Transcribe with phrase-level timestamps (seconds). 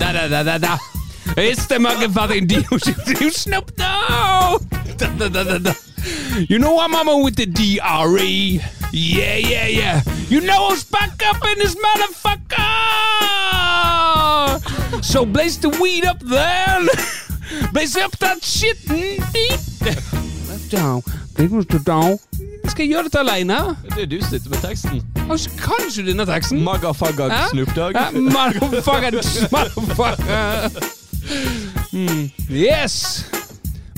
[0.00, 0.78] Da, da, da, da, da.
[1.36, 2.78] It's the motherfucking Dio
[3.30, 4.62] Snoop Dogg.
[4.96, 5.74] Da, da, da, da, da.
[6.48, 8.60] You know I'm on with the DRE.
[8.92, 10.02] Yeah, yeah, yeah.
[10.30, 12.64] You know who's back up in this motherfucker.
[15.04, 16.88] So blaze the weed up then.
[17.74, 18.78] blaze up that shit.
[18.88, 19.20] Mm,
[20.70, 21.02] down.
[21.84, 22.18] Down.
[22.70, 23.54] Skal jeg gjøre dette alene?
[23.94, 25.02] Det er du som sitter med teksten.
[25.30, 26.62] Altså, kan ikke du denne teksten?
[26.64, 27.36] Magafagag Hæ?
[27.50, 27.94] Snoop Dogg.
[28.14, 29.10] Motherfucker,
[29.50, 30.70] motherfucker.
[31.92, 32.30] Mm.
[32.50, 33.26] Yes!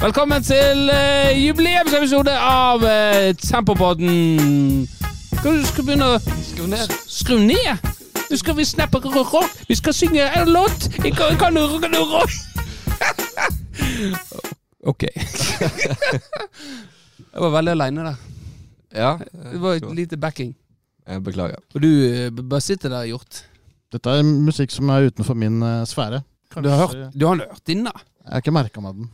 [0.00, 4.88] Velkommen til uh, jubileumsepisode av uh, Tempopodden.
[5.38, 6.88] Skal du skal begynne å Skru ned.
[7.08, 7.76] skru ned?
[8.30, 9.44] Nå skal vi snappe rock.
[9.68, 10.88] Vi skal synge en låt.
[11.04, 12.30] Jeg kan, kan du kan du rock?
[14.82, 15.02] Ok.
[17.32, 18.14] Jeg var veldig aleine der.
[18.94, 19.16] Ja.
[19.18, 20.52] Det var et lite backing.
[21.08, 21.58] Jeg beklager.
[21.74, 23.42] Og du uh, bare sitter der, Hjort.
[23.92, 26.22] Dette er musikk som er utenfor min eh, sfære.
[26.54, 27.92] Du har hørt, du har hørt inne.
[28.22, 29.10] Jeg har ikke merka meg den.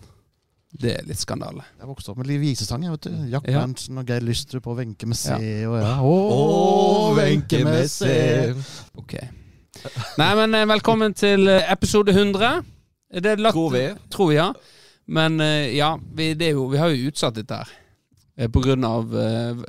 [0.69, 1.65] Det er litt skandale.
[1.81, 2.85] Jeg vokste opp med litt visesang.
[2.85, 3.17] Jeg, vet du.
[3.33, 3.63] Jack Ja.
[3.63, 5.35] Berntsen og Geir Lystrup og Wenche C.
[5.67, 5.95] Og ja.
[6.05, 6.13] Å,
[7.17, 8.13] Wenche C.
[9.01, 9.17] Ok.
[10.19, 12.63] Nei, men eh, velkommen til eh, episode 100.
[13.19, 13.85] Det er latt, Tror vi.
[14.13, 14.51] Tror vi, ja.
[15.09, 17.75] Men eh, ja, vi, det er jo, vi har jo utsatt dette her.
[18.39, 19.65] Eh, På grunn av eh,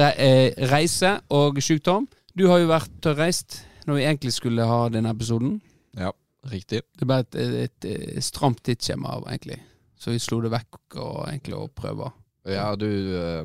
[0.00, 2.08] eh, reise og sykdom.
[2.34, 5.58] Du har jo vært og reist når vi egentlig skulle ha denne episoden.
[5.98, 6.12] Ja,
[6.50, 6.82] riktig.
[6.98, 9.58] Det ble et, et, et stramt tidsskjema, egentlig.
[10.00, 12.10] Så vi slo det vekk og egentlig å prøve.
[12.48, 12.88] Ja, du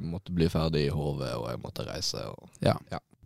[0.05, 2.21] måtte bli ferdig i hodet, og jeg måtte reise.
[2.31, 2.47] Og...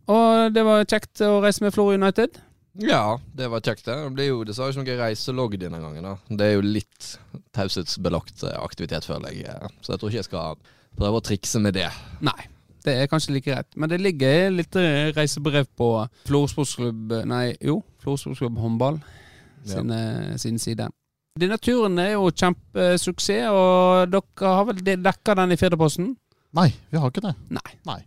[0.09, 2.39] Og det var kjekt å reise med Florø United.
[2.79, 3.95] Ja, det var kjekt, det.
[3.95, 6.05] Det blir jo dessverre ikke noe reiselogg denne gangen.
[6.05, 6.15] da.
[6.29, 7.13] Det er jo litt
[7.57, 9.71] taushetsbelagt aktivitet, føler jeg.
[9.81, 10.69] Så jeg tror ikke jeg skal
[10.99, 11.87] prøve å trikse med det.
[12.25, 12.37] Nei,
[12.85, 13.69] det er kanskje like greit.
[13.79, 15.89] Men det ligger litt eh, reisebrev på
[16.29, 18.99] Florsportsklubb Nei, jo, Florsportsklubb håndball
[19.65, 19.73] Ja.
[19.75, 20.87] sin, eh, sin side.
[21.39, 26.13] Denne turen er jo kjempesuksess, og dere har vel dekka den i Firdaposten?
[26.57, 27.35] Nei, vi har ikke det.
[27.53, 27.73] Nei.
[27.85, 27.99] nei.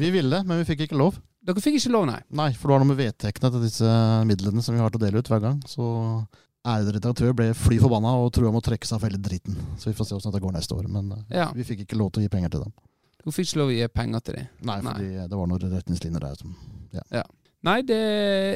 [0.00, 1.20] Vi ville, men vi fikk ikke lov.
[1.46, 2.18] Dere fikk ikke lov, nei.
[2.36, 3.92] Nei, for det har noe med vedtektene til disse
[4.28, 5.60] midlene som vi har til å dele ut hver gang.
[5.70, 5.86] Så
[6.66, 9.56] ærede redaktør ble fly forbanna og tror jeg må trekke seg av hele dritten.
[9.80, 10.88] Så vi får se åssen dette går neste år.
[10.92, 11.50] Men eh, Ja.
[11.56, 12.72] vi fikk ikke lov til å gi penger til dem.
[13.24, 14.46] Du fikk ikke lov til å gi penger til dem.
[14.64, 14.96] Nei, Nei.
[15.28, 16.56] det var noen retningslinjer der som
[17.60, 17.96] Nei, det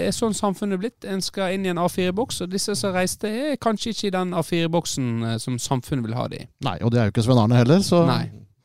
[0.08, 1.04] er sånn samfunnet er blitt.
[1.04, 4.32] En skal inn i en A4-boks, og disse som reiste, er kanskje ikke i den
[4.32, 6.46] A4-boksen eh, som samfunnet vil ha de.
[6.64, 8.00] Nei, og det er jo ikke Sven Arne heller, så,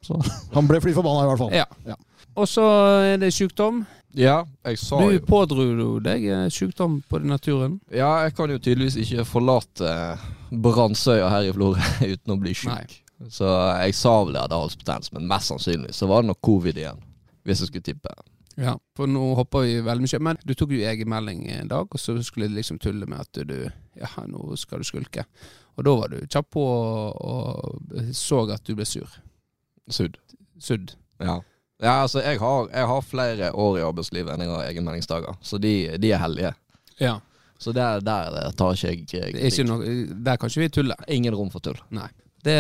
[0.06, 0.16] så
[0.56, 1.52] han ble fly forbanna i hvert fall.
[1.52, 1.66] Ja.
[1.90, 2.00] Ja.
[2.40, 2.64] Og så
[3.04, 3.82] er det sykdom.
[4.18, 5.66] Ja, jeg sa Du jo pådro
[6.02, 7.78] deg eh, sykdom på den naturen?
[7.94, 9.92] Ja, jeg kan jo tydeligvis ikke forlate
[10.50, 11.84] Brannsøya her i Florø
[12.14, 12.84] uten å bli Nei.
[13.30, 13.46] Så
[13.84, 17.02] jeg sa vel jeg hadde halsbetennelse, men mest sannsynlig så var det nok covid igjen.
[17.44, 18.14] Hvis jeg skulle tippe.
[18.60, 20.20] Ja, for nå hopper vi veldig mye.
[20.24, 23.42] Men du tok jo egenmelding en dag, og så skulle du liksom tulle med at
[23.48, 23.58] du
[24.00, 25.26] Ja, nå skal du skulke.
[25.76, 29.20] Og da var du kjapp på og, og så at du ble sur.
[29.92, 30.18] Sudd.
[30.60, 30.96] Sudd.
[31.20, 31.40] Ja.
[31.82, 35.60] Ja, altså jeg har, jeg har flere år i arbeidslivet enn jeg har egenmeldingsdager, så
[35.62, 36.54] de, de er heldige.
[37.00, 37.18] Ja.
[37.60, 40.96] Så der, der tar ikke jeg Det er ikke noe, der kan ikke vi tulle.
[41.12, 41.80] Ingen rom for tull.
[41.92, 42.08] Nei.
[42.40, 42.56] Det,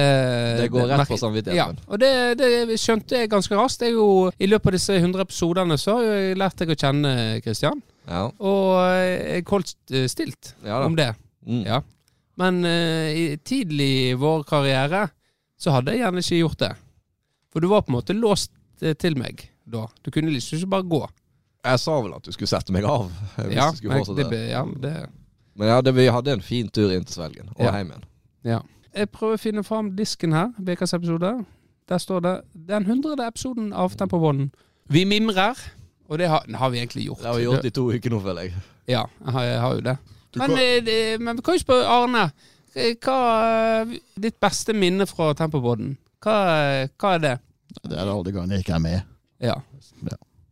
[0.59, 3.81] Det går rett merker- på Ja, og det, det skjønte jeg ganske raskt.
[3.81, 7.13] Jeg jo, I løpet av disse 100 episodene så har jeg lært deg å kjenne
[7.46, 7.81] Kristian.
[8.09, 8.25] Ja.
[8.40, 11.13] Og jeg holdt eh, stilt Ja om det.
[11.47, 11.63] Mm.
[11.63, 11.80] Ja.
[12.40, 15.07] Men uh, i, tidlig i vår karriere
[15.59, 16.74] så hadde jeg gjerne ikke gjort det.
[17.53, 19.85] For du var på en måte låst eh, til meg da.
[20.03, 21.01] Du kunne liksom ikke bare gå.
[21.66, 23.09] Jeg sa vel at du skulle sette meg av.
[23.38, 24.29] Hvis Ja, du skulle men fortsette.
[24.31, 24.94] det, ja, det,
[25.59, 27.72] Men ja, det, vi hadde en fin tur inn til Svelgen og Ja.
[27.78, 28.06] hjem igjen.
[28.44, 28.59] ja.
[28.95, 31.45] Jeg prøver å finne fram disken her, ukas episode.
[31.89, 32.31] Der står det
[32.69, 34.47] den hundrede episoden av Tempobånden.
[34.89, 35.53] Vi mimrer.
[36.09, 37.19] Og det har, har vi egentlig gjort.
[37.22, 38.53] Det har vi gjort i to uker nå, føler jeg.
[38.89, 39.97] Ja, jeg har, jeg har jo det.
[40.34, 42.31] Du Men, eh, men vi kan jo spørre Arne.
[42.75, 43.19] eh, Hva
[43.84, 45.97] er ditt beste minne fra Tempobånden?
[46.25, 47.35] Hva, hva er det?
[47.83, 49.01] Det er alle de gangene jeg ikke er med.
[49.39, 49.56] Ja.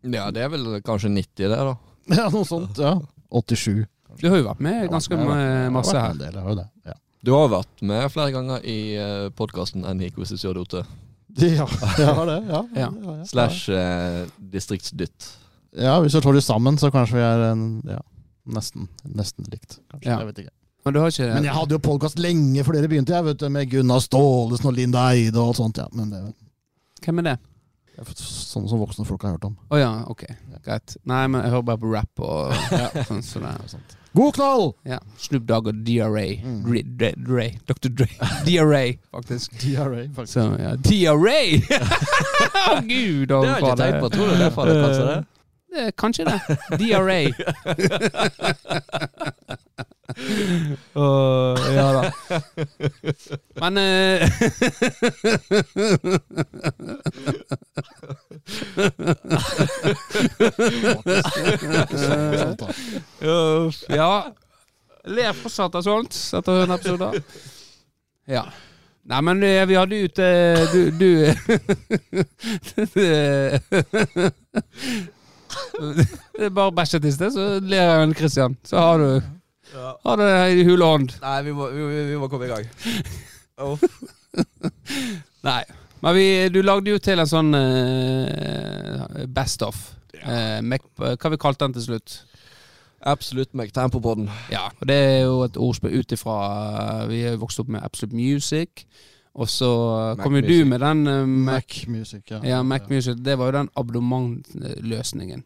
[0.07, 1.75] Ja, det er vel kanskje 90, det, da.
[2.15, 2.77] Ja, noe sånt.
[2.79, 2.93] ja.
[3.33, 3.85] 87.
[4.21, 6.13] Du har jo vært med ganske vært- ma- masse her.
[6.15, 6.67] del, jeg har det.
[6.87, 6.93] Ja.
[7.25, 10.85] Du har jo vært med flere ganger i uh, podkasten NIK Sisjodote
[11.37, 11.65] Ja,
[11.99, 12.37] jeg har det.
[12.47, 12.87] Ja, Ja.
[12.93, 13.25] ja, ja.
[13.25, 15.27] slash eh, distriktsdytt.
[15.77, 17.99] Ja, hvis vi slår det sammen, så kanskje vi er en, ja,
[18.47, 19.79] nesten, nesten likt.
[19.91, 20.17] Kanskje, Ja.
[20.23, 20.53] jeg vet ikke.
[20.85, 23.37] Men du har ikke Men jeg hadde jo podkast lenge før dere begynte, jeg vet
[23.43, 25.77] du, med Gunnar Staalesen og Linda Eide og alt sånt.
[25.83, 25.87] ja.
[25.91, 26.21] Men det
[27.03, 27.37] Hvem er det?
[27.97, 29.55] Sånne sånn som voksne folk har hørt om.
[29.73, 30.21] Å ja, ok.
[30.65, 30.93] Greit.
[31.09, 32.53] Nei, men jeg hører bare på rap og
[33.09, 33.23] sånn.
[33.25, 33.95] Så det er.
[34.17, 34.67] God knall!
[34.85, 34.99] Ja.
[35.21, 36.25] Snoop Dogg og DRA.
[36.41, 36.59] Mm.
[36.65, 37.47] Dre, Dre, Dre.
[37.69, 37.89] Dr.
[37.89, 38.07] Dre.
[38.45, 38.83] DRA,
[39.17, 39.57] faktisk.
[39.61, 40.33] DRA, faktisk.
[40.37, 41.41] Så ja, DRA!
[42.77, 44.13] Å gud, Det har jeg ikke tenkt på.
[44.13, 45.19] Tror du det faller kanskje det?
[45.77, 46.39] Eh, Kanskje det.
[46.81, 47.21] DRA.
[50.93, 52.11] Og, ja da.
[53.59, 54.23] Men eh,
[63.21, 64.33] Uff, ja.
[65.07, 67.11] Ler fortsatt av sånt etter en episode.
[68.27, 68.45] Ja.
[69.07, 70.25] Nei, men eh, vi hadde ute
[70.73, 71.11] Du, du
[76.35, 78.57] Det er bare bæsjet i sted, så ler jeg Christian.
[78.67, 79.21] Så har du
[79.73, 80.29] Har Ha det
[80.61, 81.17] i hule hånd.
[81.21, 82.69] Nei, vi må, vi, vi må komme i gang.
[83.57, 83.73] Oh.
[85.41, 85.63] Nei.
[86.05, 89.79] Men vi, du lagde jo til en sånn uh, best of.
[90.17, 92.19] Eh, Mac, hva vi kalte den til slutt?
[93.07, 94.29] Absolutt Mac Tempo på den.
[94.53, 96.37] Ja, og det er jo et ordspill ut ifra
[97.09, 98.85] Vi er jo vokst opp med Absolute Music,
[99.37, 99.69] og så
[100.17, 102.41] Mac kom jo du med den uh, Mac, Mac Music, ja.
[102.45, 103.17] ja, Mac Music.
[103.25, 105.45] Det var jo den abonnementløsningen.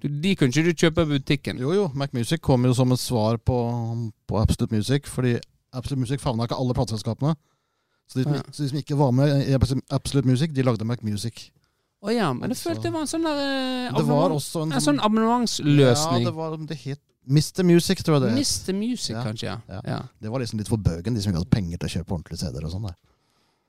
[0.00, 1.58] Du, de kunne ikke du kjøpe i butikken.
[1.60, 1.86] Jo, jo.
[1.94, 3.56] Mac Music kom jo som et svar på,
[4.26, 5.36] på Absolute Music, fordi
[5.72, 7.34] Absolute Music favna ikke alle plateselskapene.
[8.10, 8.40] Så Ja.
[8.50, 11.50] så de som ikke var med i Absolute Music, de lagde Mac Music.
[12.02, 14.72] Å ja, men jeg følte det var en sånn der eh, Det var også en,
[14.72, 16.22] En sånn abonnementsløsning.
[16.24, 17.62] Ja, det var det het Mr.
[17.68, 18.38] Music, tror jeg det het.
[18.40, 18.72] Mr.
[18.74, 19.22] Music, Ja.
[19.22, 19.80] kanskje, ja.
[19.84, 19.98] Ja.
[20.18, 22.40] Det var liksom litt for bøgen, de som ikke hadde penger til å kjøpe ordentlige
[22.40, 22.88] CD-er og sånn.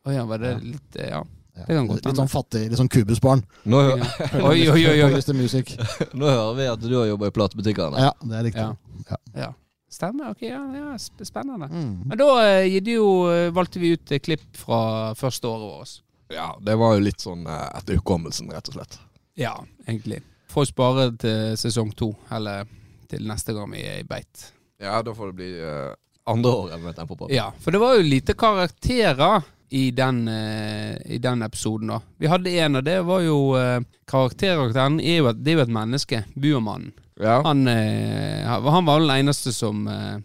[0.07, 1.24] Å ja, var det litt eh, Ja.
[1.56, 1.65] Ja.
[1.68, 3.42] Det kan godt litt sånn fattig, litt sånn kubusbarn.
[3.68, 3.95] Nå, hø
[4.51, 5.00] Oi, oi, oi.
[5.03, 5.09] oi.
[5.12, 5.33] Mr.
[5.36, 5.74] Music.
[6.18, 8.06] nå hører vi at du har jobba i platebutikkene.
[8.07, 8.68] Ja, det er riktig.
[9.09, 9.19] Ja.
[9.36, 9.50] ja.
[9.92, 10.31] Stemmer.
[10.31, 11.68] Ok, ja, ja sp- spennende.
[11.68, 11.92] Mm.
[12.07, 15.98] Men da eh, jo, eh, valgte vi ut eh, klipp fra første året vårt.
[16.31, 18.95] Ja, det var jo litt sånn etter hukommelsen, rett og slett.
[19.36, 20.21] Ja, egentlig.
[20.51, 22.63] Får spare til sesong to, eller
[23.12, 24.48] til neste gang vi er i beit.
[24.80, 25.92] Ja, da får det bli uh,
[26.31, 27.27] andre året med Tempo på.
[27.31, 32.01] Ja, for det var jo lite karakterer i den, eh, i den episoden, da.
[32.19, 33.79] Vi hadde en, og det var jo eh,
[34.12, 36.23] Karakterkarakteren er jo et, det er jo et menneske.
[36.35, 36.91] Buermannen.
[37.21, 37.38] Ja.
[37.45, 40.18] Han, eh, han var den eneste som eh,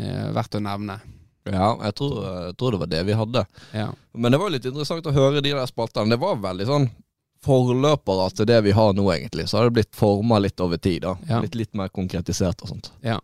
[0.00, 0.96] er verdt å nevne.
[1.44, 2.14] ja jeg, tror,
[2.46, 3.44] jeg tror det var det vi hadde.
[3.76, 3.90] Ja.
[4.16, 6.14] Men det var litt interessant å høre de der spaltene.
[6.16, 6.88] Det var veldig sånn
[7.44, 9.44] forløpere til det vi har nå, egentlig.
[9.48, 11.02] Så har det blitt forma litt over tid.
[11.04, 11.40] da Ja.
[11.44, 12.92] Blitt litt mer konkretisert og sånt.
[13.04, 13.20] Ja.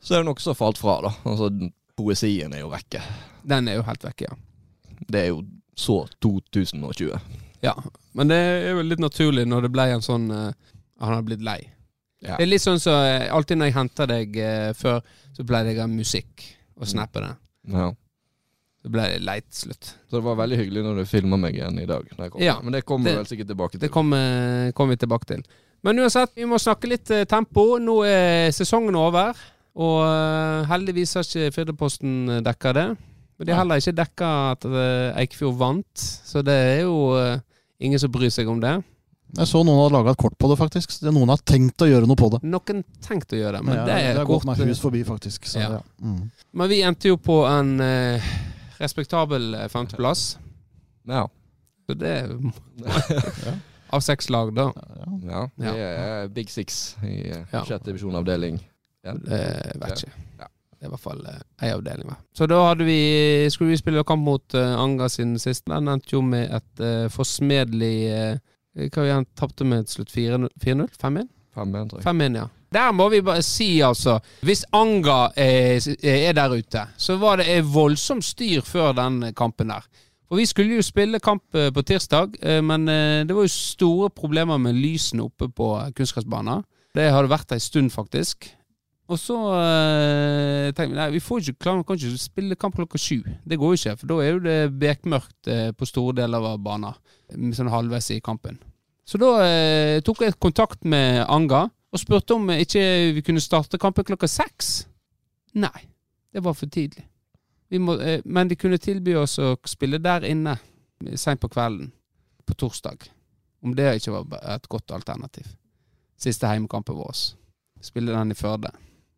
[0.00, 1.14] Så er det noe som falt fra, da.
[1.26, 1.50] Altså,
[1.98, 3.02] poesien er jo vekke.
[3.42, 4.36] Den er jo helt vekke, ja.
[5.08, 5.42] Det er jo
[5.76, 7.12] så 2020.
[7.64, 7.74] Ja,
[8.16, 10.52] men det er jo litt naturlig når det ble en sånn uh,
[11.02, 11.58] Han har blitt lei.
[12.24, 12.36] Ja.
[12.36, 15.02] Det er litt sånn så eh, Alltid når jeg henter deg uh, før,
[15.36, 16.46] så pleide jeg å ha musikk
[16.76, 17.32] og snappe det.
[17.72, 17.90] Ja.
[18.86, 19.92] Så ble leit slutt.
[20.06, 22.08] Så det var veldig hyggelig når du filma meg igjen i dag.
[22.38, 23.82] Ja, Men det kommer vi vel sikkert tilbake til.
[23.82, 25.42] Det kommer kom vi tilbake til.
[25.86, 27.76] Men uansett, vi må snakke litt eh, tempo.
[27.82, 29.36] Nå er sesongen over.
[29.76, 32.86] Og eh, heldigvis har ikke Firdaposten dekka det.
[33.38, 37.38] Men de har heller ikke dekka at eh, Eikfjord vant, så det er jo eh,
[37.84, 38.76] ingen som bryr seg om det.
[39.36, 40.92] Jeg så noen hadde laga et kort på det, faktisk.
[40.94, 42.38] Så det- Noen har tenkt å gjøre noe på det.
[42.46, 44.56] Noen tenkt å gjøre det, men Ja, det er har gått kort.
[44.56, 45.44] meg hus forbi, faktisk.
[45.50, 45.70] Så, Ja.
[45.76, 45.80] ja.
[46.00, 46.30] Mm.
[46.54, 48.22] Men vi endte jo på en eh,
[48.78, 50.38] respektabel eh, femteplass.
[51.06, 51.26] Ja.
[51.88, 52.32] Så det er
[53.92, 54.70] Av seks lag, da.
[55.22, 55.44] Ja.
[55.58, 57.64] Det er Big Six i sjette Ja.
[57.64, 58.56] sjette divisjonavdeling.
[59.04, 59.12] Ja.
[59.12, 60.12] Det vet ikke.
[60.40, 60.48] Ja.
[60.86, 62.08] I hvert fall én avdeling.
[62.10, 62.18] hva.
[62.36, 63.00] Så da hadde vi,
[63.52, 65.70] skulle vi spille kamp mot uh, Anga sin siste.
[65.72, 68.44] Den endte jo med et uh, forsmedelig uh,
[68.76, 70.12] Hva vi igjen tapte med til slutt?
[70.12, 70.48] 4-0?
[70.60, 71.28] 5-1?
[71.56, 72.06] 5-1, tror jeg.
[72.06, 72.48] 5-1, ja.
[72.76, 77.46] Der må vi bare si, altså Hvis Anga er, er der ute, så var det
[77.48, 79.86] et voldsomt styr før den kampen der.
[80.26, 83.52] For vi skulle jo spille kamp eh, på tirsdag, eh, men eh, det var jo
[83.52, 86.64] store problemer med lysene oppe på kunstgressbanen.
[86.96, 88.48] Det har det vært ei stund, faktisk.
[89.06, 92.98] Og så øh, tenkte vi nei, vi får ikke klare, kan ikke spille kamp klokka
[92.98, 93.20] sju.
[93.46, 96.58] Det går jo ikke, for da er jo det bekmørkt øh, på store deler av
[96.62, 96.96] banen.
[97.54, 98.58] Sånn halvveis i kampen.
[99.06, 102.82] Så da øh, tok jeg kontakt med Anga og spurte om eh, ikke
[103.14, 104.88] vi kunne starte kampen klokka seks.
[105.54, 105.86] Nei,
[106.34, 107.06] det var for tidlig.
[107.78, 110.56] Må, eh, men de kunne tilby oss å spille der inne
[111.14, 111.92] seint på kvelden
[112.46, 113.06] på torsdag.
[113.62, 115.46] Om det ikke var et godt alternativ.
[116.18, 117.22] Siste heimekampen vår.
[117.82, 118.72] Spille den i Førde.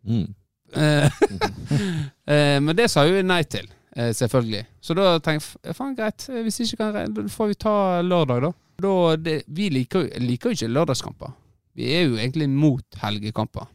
[0.08, 0.34] Mm.
[0.72, 1.04] Eh,
[2.34, 4.64] eh, men det sa jo nei til, eh, selvfølgelig.
[4.80, 8.52] Så da tenkte jeg faen greit, hvis ikke kan regne, får vi ta lørdag, da.
[8.84, 11.34] da det, vi liker, liker jo ikke lørdagskamper.
[11.78, 13.68] Vi er jo egentlig mot helgekamper.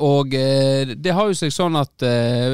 [0.00, 2.00] Og det har jo seg sånn at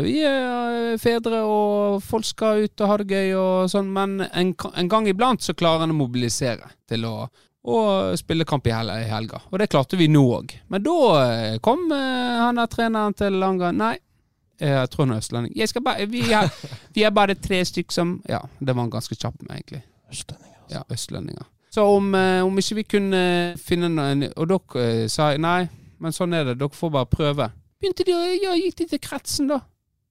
[0.03, 4.51] vi er fedre, og folk skal ut og ha det gøy og sånn, men en,
[4.51, 7.29] en gang iblant så klarer en å mobilisere til å
[7.67, 9.41] og spille kamp i helga.
[9.51, 10.55] Og det klarte vi nå òg.
[10.71, 13.73] Men da eh, kom eh, han der treneren til Langa.
[13.75, 13.97] Nei,
[14.61, 15.53] eh, jeg tror han er østlending.
[16.13, 16.23] Vi,
[16.95, 19.83] vi er bare tre stykk som Ja, det var han ganske kjapp med, egentlig.
[20.13, 20.59] Østlendinger.
[20.71, 21.47] Ja, østlendinger.
[21.75, 23.19] Så om, om ikke vi kunne
[23.61, 25.67] finne noen Og dere sa nei,
[26.01, 26.61] men sånn er det.
[26.63, 27.51] Dere får bare prøve.
[27.83, 29.61] Begynte de å Ja, gikk de til kretsen, da?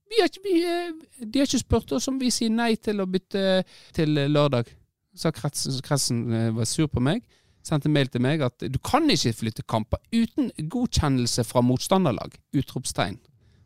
[0.05, 3.07] vi har ikke, vi, de har ikke spurt oss om vi sier nei til å
[3.09, 3.63] bytte
[3.95, 4.69] til lørdag.
[5.17, 6.21] Så kretsen, kretsen
[6.55, 7.23] var sur på meg.
[7.65, 12.35] Sendte mail til meg at du kan ikke flytte kamper uten godkjennelse fra motstanderlag.
[12.53, 13.17] Utropstegn.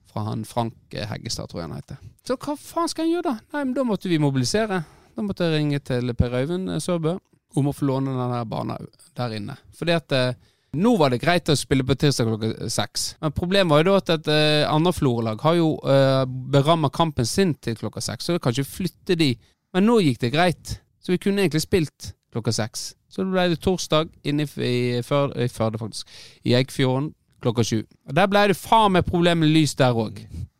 [0.09, 1.99] Fra han Frank eh, Heggestad, tror jeg han heter.
[2.25, 3.35] Så hva faen skal jeg gjøre da?
[3.53, 4.79] Nei, men Da måtte vi mobilisere.
[5.15, 7.17] Da måtte jeg ringe til Per Øyvind eh, Sørbø
[7.57, 9.57] om å få låne den banen der inne.
[9.75, 10.39] Fordi at eh,
[10.79, 13.07] nå var det greit å spille på tirsdag klokka seks.
[13.23, 17.55] Men problemet var jo da at et eh, andreflorelag har jo eh, beramma kampen sin
[17.57, 19.33] til klokka seks, så vi kan ikke flytte de.
[19.73, 22.93] Men nå gikk det greit, så vi kunne egentlig spilt klokka seks.
[23.09, 26.07] Så ble det torsdag inne i, Førde, i Førde, faktisk.
[26.45, 27.79] I Eikfjorden klokka sju.
[28.07, 30.19] Og Der ble det faen meg problem med lys der òg.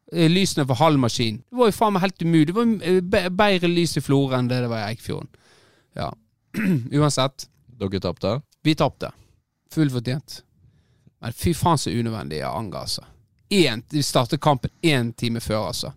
[0.10, 1.42] Lysene for halv maskin.
[1.52, 2.48] Det var jo faen meg helt umulig.
[2.50, 2.56] Det
[3.12, 5.30] var eh, bedre lys i Florø enn det det var i Eikfjorden.
[6.00, 6.10] Ja.
[6.98, 7.46] Uansett.
[7.80, 8.34] Dere tapte?
[8.66, 9.12] Vi tapte.
[9.72, 10.40] Fullt fortjent.
[11.22, 13.06] Men fy faen så unødvendig av Anga, altså.
[13.54, 15.92] En, de startet kampen én time før, altså.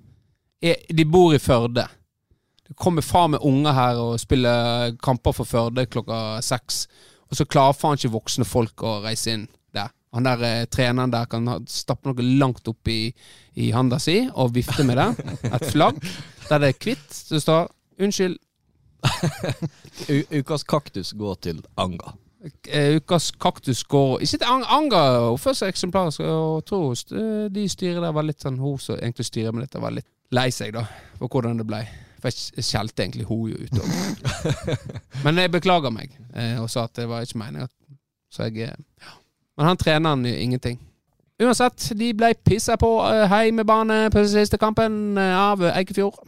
[0.62, 1.86] E- De bor i Førde.
[2.78, 6.86] Kommer faen med unger her og spiller kamper for Førde klokka seks.
[7.30, 9.88] Og så klarer faen ikke voksne folk å reise inn der.
[10.12, 13.12] Han der eh, treneren der kan ha- stappe noe langt opp i,
[13.56, 15.36] i handa si og vifte med det.
[15.48, 16.00] Et flagg
[16.50, 17.22] der det er hvitt.
[17.30, 17.68] Det står
[18.02, 18.36] 'Unnskyld,
[20.32, 22.12] ukas kaktus går til Anga.
[22.68, 26.94] Eh, ukas kaktus går Ikke til Ang Anga oppfører seg eksemplarisk, og tror
[27.54, 30.48] de styrer der var litt sånn Hun som egentlig styrer med dette, var litt lei
[30.50, 30.82] seg, da,
[31.20, 31.82] for hvordan det ble.
[32.22, 34.62] For jeg skjelte egentlig hun jo utover.
[35.24, 37.70] Men jeg beklager meg, eh, og sa at det var ikke meningen.
[38.32, 39.16] Så jeg eh, ja.
[39.58, 40.78] Men han treneren gjør ingenting.
[41.42, 46.22] Uansett, de ble pissa på eh, heimebane på siste kampen av Eikefjord.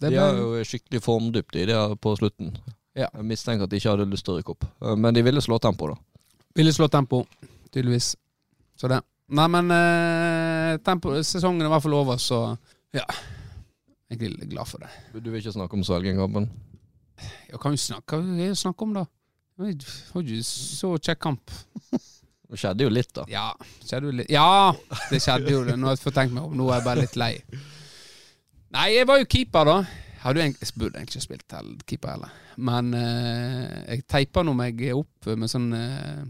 [0.00, 2.54] Det De er jo skikkelig formdypt i det på slutten.
[2.94, 3.08] Ja.
[3.10, 4.68] Jeg mistenker at de ikke hadde lyst til å rykke opp.
[5.00, 5.98] Men de ville slå tempo, da.
[6.54, 7.24] Ville slå tempo,
[7.74, 8.14] tydeligvis.
[8.78, 9.00] Så det.
[9.34, 12.44] Nei, men eh, tempo, sesongen er i hvert fall over, så
[12.94, 13.06] ja.
[14.22, 14.90] Jeg er glad for det.
[15.24, 16.48] Du vil ikke snakke om Svelgen-kampen?
[17.50, 19.04] Jeg kan jo snakke, hva jeg snakke om, da?
[19.54, 19.78] Det
[20.14, 21.50] var jo så kjekk kamp.
[22.54, 23.22] Det skjedde jo litt, da.
[23.32, 23.44] Ja,
[23.82, 24.74] skjedde jo litt Ja,
[25.10, 25.74] det skjedde jo det.
[25.80, 26.52] Nå har jeg fått tenkt meg om.
[26.54, 27.30] Nå er jeg bare litt lei.
[28.74, 29.76] Nei, jeg var jo keeper, da.
[29.88, 32.34] Jeg hadde jo egentlig, jeg burde egentlig ikke spilt hell- keeper heller.
[32.68, 36.20] Men eh, jeg teipa nå meg opp med sånn eh,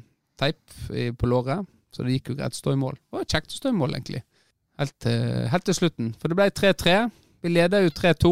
[0.40, 0.78] teip
[1.20, 2.96] på låret, så det gikk jo greit å stå i mål.
[2.98, 4.22] Det var kjekt å stå i mål, egentlig.
[4.80, 6.12] Helt, til- helt til slutten.
[6.22, 6.96] For det ble 3-3.
[7.44, 8.30] Vi leder jo 3-2,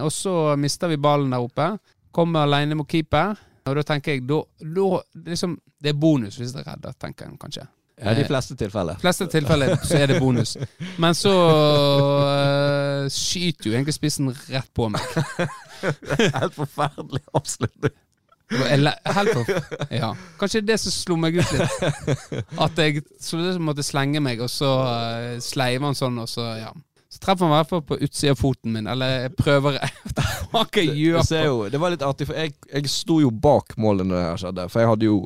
[0.00, 1.66] og så mister vi ballen der oppe.
[2.14, 3.34] Kommer alene mot keeper.
[3.68, 4.86] Og da tenker jeg da, da
[5.26, 7.66] liksom, Det er bonus hvis det redder, tenker en kanskje.
[8.00, 8.96] Ja, de fleste tilfeller.
[8.98, 10.56] De fleste tilfeller så er det bonus.
[11.02, 15.04] Men så uh, skyter jo egentlig spissen rett på meg.
[16.40, 17.94] Helt forferdelig avslutning.
[18.50, 20.10] Det ele- Helt for, ja.
[20.40, 22.42] Kanskje det som slo meg ut litt.
[22.60, 26.28] At jeg så det som måtte slenge meg, og så uh, sleiver han sånn, og
[26.32, 26.72] så ja.
[27.14, 29.76] Så treffer han i hvert fall på utsida av foten min, eller jeg prøver
[30.50, 31.24] Hva kan jeg Det, gjøre?
[31.28, 34.24] ser jo, det var litt artig, for jeg, jeg sto jo bak målet når det
[34.26, 34.64] her skjedde.
[34.72, 35.18] For jeg hadde jo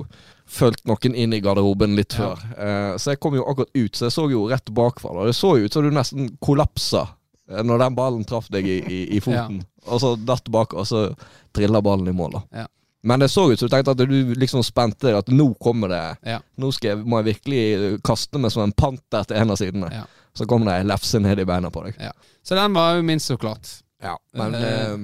[0.48, 2.30] fulgt noen inn i garderoben litt Ja.
[2.34, 2.44] før.
[2.56, 5.12] Eh, så jeg kom jo akkurat ut, så jeg så jo rett bakfra.
[5.16, 7.06] Og det så jo ut som du nesten kollapsa
[7.50, 9.62] eh, når den ballen traff deg i, i, i foten.
[9.88, 11.06] Og så datt bak, og så
[11.56, 12.38] trilla ballen i mål.
[12.38, 12.66] da Ja.
[13.08, 15.88] Men det så ut som du tenkte at du liksom spente deg, at nå kommer
[15.92, 16.00] det
[16.34, 16.40] Ja.
[16.58, 19.88] Nå jeg, må jeg virkelig kaste meg som en panter til en av sidene.
[19.94, 20.02] Ja.
[20.36, 21.98] Så kom det ei lefse ned i beina på deg.
[22.46, 23.68] Så den var jo minst så klart.
[24.02, 24.98] Ja, men Eh, eh,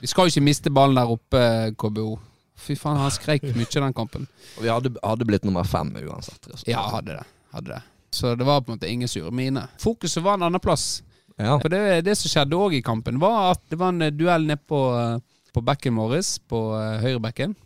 [0.00, 1.40] Vi skal jo ikke miste ballen der oppe,
[1.78, 2.18] KBO.
[2.56, 4.26] Fy faen, han skreik mye den kampen.
[4.60, 6.46] vi hadde, hadde blitt nummer fem uansett.
[6.68, 7.24] Ja, hadde det.
[7.52, 7.82] Hadde det.
[8.10, 9.66] Så det var på en måte ingen sure mine.
[9.80, 11.02] Fokuset var en andreplass.
[11.36, 11.58] Ja.
[11.60, 14.46] For det, det som skjedde òg i kampen, var at det var en eh, duell
[14.48, 15.18] nede på, eh,
[15.52, 17.56] på bekken vår, på eh, høyrebekken.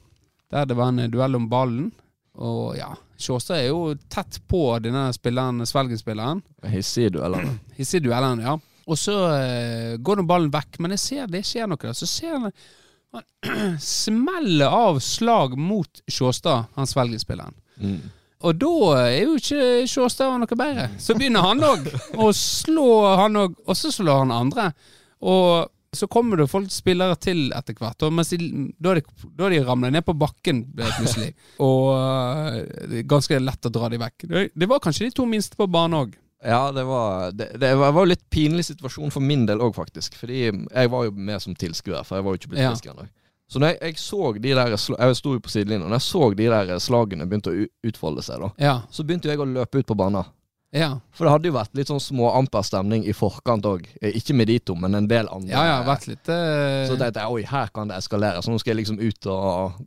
[0.50, 1.92] Der det var en duell om ballen.
[2.40, 2.88] Og ja,
[3.20, 6.40] Sjåstad er jo tett på denne spilleren, Svelgen-spilleren.
[6.72, 7.42] Hissig duellene.
[7.42, 7.58] eller?
[7.78, 8.56] Hissig duellen, ja.
[8.90, 11.96] Og så uh, går nå ballen vekk, men jeg ser det skjer noe der.
[11.96, 12.48] Så ser han
[13.10, 17.56] han smeller av slag mot Sjåstad, han Svelgen-spilleren.
[17.80, 18.00] Mm.
[18.40, 20.88] Og da er jo ikke Sjåstad noe bedre.
[21.02, 22.88] Så begynner han òg å slå,
[23.20, 24.70] han òg, og så slår han andre.
[25.20, 29.48] Og så kommer det folk spillere til etter hvert, og de, da, har de, da
[29.50, 31.32] de ramla ned på bakken eh, plutselig.
[31.66, 32.58] Og eh,
[32.92, 34.26] det er ganske lett å dra de vekk.
[34.54, 36.14] Det, var kanskje de to minste på banen òg.
[36.46, 40.14] Ja, det var Det, det var jo litt pinlig situasjon for min del òg, faktisk.
[40.16, 42.70] Fordi jeg var jo med som tilskuer, for jeg var jo ikke blitt Ja.
[42.70, 43.08] frisk ennå.
[43.50, 46.06] Så når jeg, jeg så de der Jeg sto jo på sidelinjen, og når jeg
[46.06, 48.76] så de der slagene begynte å utfolde seg, da, Ja.
[48.94, 50.24] så begynte jeg å løpe ut på banen.
[50.72, 50.90] Ja.
[51.16, 53.88] For det hadde jo vært litt sånn små amper stemning i forkant òg.
[54.14, 55.50] Ikke med de to, men en del andre.
[55.50, 56.86] Ja, ja, vært litt Uh...
[56.86, 58.42] Så tenkte jeg oi, her kan det eskalere.
[58.44, 59.80] Så nå skal jeg liksom ut og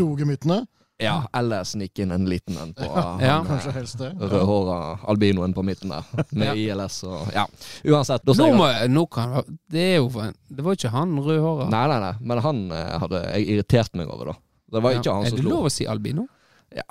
[0.00, 0.62] Roge myttene?
[1.00, 3.04] Ja, eller snike inn en liten en på Ja.
[3.16, 4.10] han, Kanskje helst det.
[4.16, 6.74] eh, rødhåra albinoen på midten der, med Ja.
[6.74, 7.46] ILS og Ja.
[7.88, 8.24] Uansett.
[8.24, 9.40] Da Nå må jeg, nå kan,
[9.72, 11.70] det er jo Det var ikke han rødhåra.
[11.72, 14.36] Nei, nei, nei, men han eh, hadde jeg irritert meg over, da.
[14.70, 16.28] Det var ikke han Er som det lov å si albino?
[16.76, 16.86] Ja.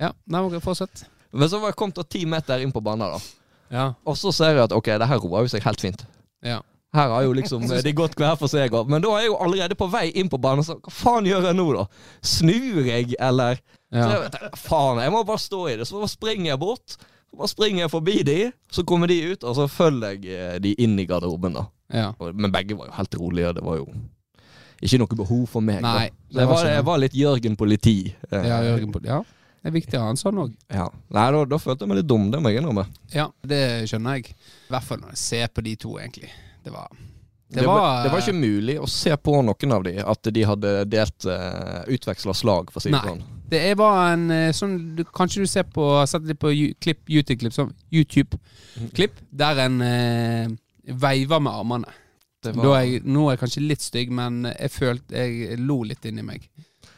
[0.00, 1.06] Ja, nei, fortsett.
[1.32, 3.20] Men så var jeg kommet ti meter inn på banen, da.
[3.70, 3.84] Ja.
[4.04, 6.04] Og så ser jeg at ok, det her roer jo seg helt fint.
[6.42, 6.60] ja.
[6.92, 8.72] Her har jo liksom de gått hver for seg.
[8.74, 10.64] og- Men da er jeg jo allerede på vei inn på banen.
[10.66, 11.84] Så hva faen gjør jeg nå, da?
[12.20, 13.60] Snur jeg, eller
[13.94, 15.86] så jeg, vet, Faen, jeg må bare stå i det.
[15.86, 16.96] Så bare springer jeg bort.
[17.30, 20.58] Så bare springer jeg forbi de, så kommer de ut, og så følger jeg eh,
[20.58, 21.64] de inn i garderoben, da.
[21.94, 22.12] ja.
[22.34, 23.54] Men begge var jo helt rolige.
[23.54, 23.86] Det var jo
[24.82, 25.82] ikke noe behov for meg.
[25.82, 27.96] Nei, det var var, ikke jeg var litt Jørgen politi.
[28.32, 29.08] eh, Ja, Jørgen, politi.
[29.14, 29.22] ja.
[29.60, 30.52] Det er viktig å ha en sånn òg.
[30.72, 30.86] ja.
[31.12, 32.86] Nei, da, da følte jeg meg litt dum, det må jeg innrømme.
[33.12, 34.32] Ja, det skjønner jeg.
[34.32, 36.30] I hvert fall når jeg ser på de to, egentlig.
[36.64, 36.88] Det var
[37.50, 40.72] Det, var, det var ikke mulig å se på noen av de at de hadde
[40.88, 43.22] delt uh, utveksla slag, for å si det sånn.
[43.50, 47.72] Det var en eh, sånn du, Kanskje du ser på Sett litt på YouTube-klipp, sånn
[47.90, 50.52] YouTube-klipp, der en uh,
[51.04, 51.96] veiver med armene.
[52.40, 55.82] Det Da er jeg, nå er jeg kanskje litt stygg, men jeg følte Jeg lo
[55.84, 56.46] litt inni meg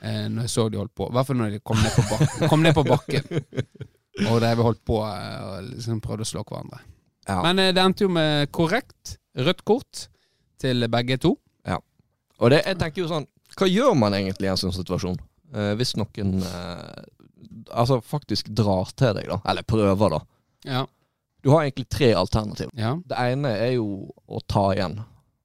[0.03, 1.09] eh, når jeg så de holdt på.
[1.09, 3.45] I hvert fall når de kom ned på, bak kom ned på bakken.
[4.29, 6.83] Og de holdt på eh, og liksom prøvde å slå hverandre.
[7.29, 7.41] Ja.
[7.47, 10.07] Men eh, det endte jo med korrekt rødt kort
[10.63, 11.37] til begge to.
[11.69, 11.79] Ja.
[12.41, 13.29] Og det, jeg tenker jo sånn
[13.59, 15.19] Hva gjør man egentlig i en sånn situasjon?
[15.53, 17.03] Eh, hvis noen eh,
[17.71, 19.41] altså faktisk drar til deg, da.
[19.53, 20.21] Eller prøver, da.
[20.69, 20.83] Ja.
[21.43, 22.71] Du har egentlig tre alternativ.
[22.79, 22.95] ja.
[23.05, 25.01] Det ene er jo å ta igjen.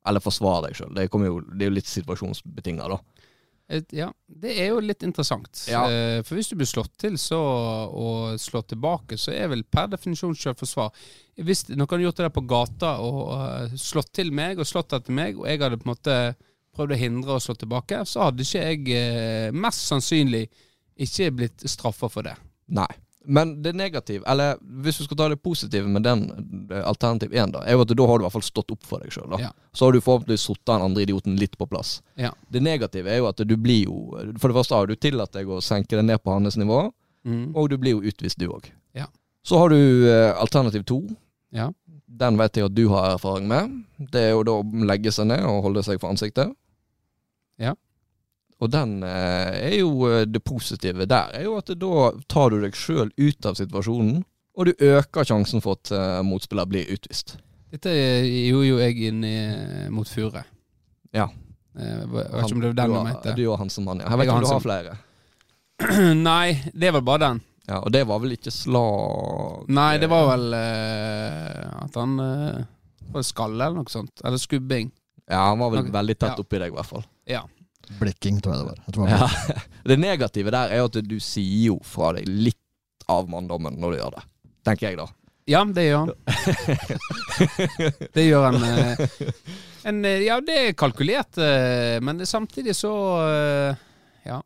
[0.07, 0.93] Eller forsvare deg sjøl.
[0.95, 2.99] Det, det er jo litt situasjonsbetinga, da.
[3.67, 5.65] Et, ja, det er jo litt interessant.
[5.67, 5.81] Ja.
[5.91, 7.39] Eh, for hvis du blir slått til så,
[7.91, 10.93] og slått tilbake, så er vel per definisjon selvforsvar.
[11.43, 14.95] Hvis noen hadde gjort det der på gata og eh, slått til meg og slått
[14.95, 16.17] etter meg, og jeg hadde på en måte
[16.77, 20.45] prøvd å hindre å slå tilbake, så hadde ikke jeg eh, mest sannsynlig
[21.07, 22.37] ikke blitt straffa for det.
[22.73, 22.89] Nei.
[23.27, 26.21] Men det negative, eller hvis du skal ta det positive med den
[26.71, 28.85] eh, alternativ én, da, er jo at da har du i hvert fall stått opp
[28.87, 29.33] for deg sjøl.
[29.41, 29.49] Ja.
[29.75, 31.97] Så har du forhåpentligvis satt den andre idioten litt på plass.
[32.15, 32.31] Ja.
[32.49, 33.97] Det negative er jo at du blir jo
[34.39, 36.87] For det første har du tillatt deg å senke deg ned på hans nivå,
[37.27, 37.51] Mm.
[37.59, 38.69] og du blir jo utvist, du òg.
[38.95, 39.09] Ja.
[39.43, 39.75] Så har du
[40.07, 41.01] eh, alternativ to.
[41.51, 41.65] Ja.
[42.07, 43.73] Den vet jeg at du har erfaring med.
[44.13, 46.53] Det er jo da å legge seg ned og holde seg for ansiktet.
[47.59, 47.73] Ja.
[48.59, 52.61] Og den eh, er jo eh, Det positive der er jo at da tar du
[52.63, 54.23] deg sjøl ut av situasjonen,
[54.57, 57.35] og du øker sjansen for at eh, motspiller blir utvist.
[57.69, 60.41] Dette gjorde jo jeg inn i- mot Fure.
[61.13, 61.27] Ja.
[61.77, 63.35] Jeg vet ikke om det var den du, mente.
[63.37, 64.09] du og han som han, ja.
[64.09, 64.95] Jeg vet ikke om du har flere.
[66.31, 67.41] Nei, det var bare den.
[67.67, 72.61] Ja, Og det var vel ikke slag Nei, det var vel uh, at han uh,
[73.11, 74.23] var det skalle eller noe sånt.
[74.23, 74.89] Eller skubbing.
[75.27, 76.43] Ja, han var vel veldig tett Ja.
[76.45, 77.03] oppi deg, i hvert fall.
[77.27, 77.43] Ja.
[77.99, 78.79] Blekking, tror jeg det var.
[78.87, 79.61] Jeg tror det var Ja.
[79.91, 82.59] Det negative der er jo at du sier jo fra deg litt
[83.07, 84.23] av manndommen når du gjør det.
[84.67, 85.07] Tenker jeg, da.
[85.47, 86.11] Ja, det gjør han.
[88.17, 88.57] det gjør han.
[88.67, 89.05] eh,
[89.87, 92.91] en, eh, ja, det er kalkulert, eh, men samtidig så
[94.27, 94.41] Ja.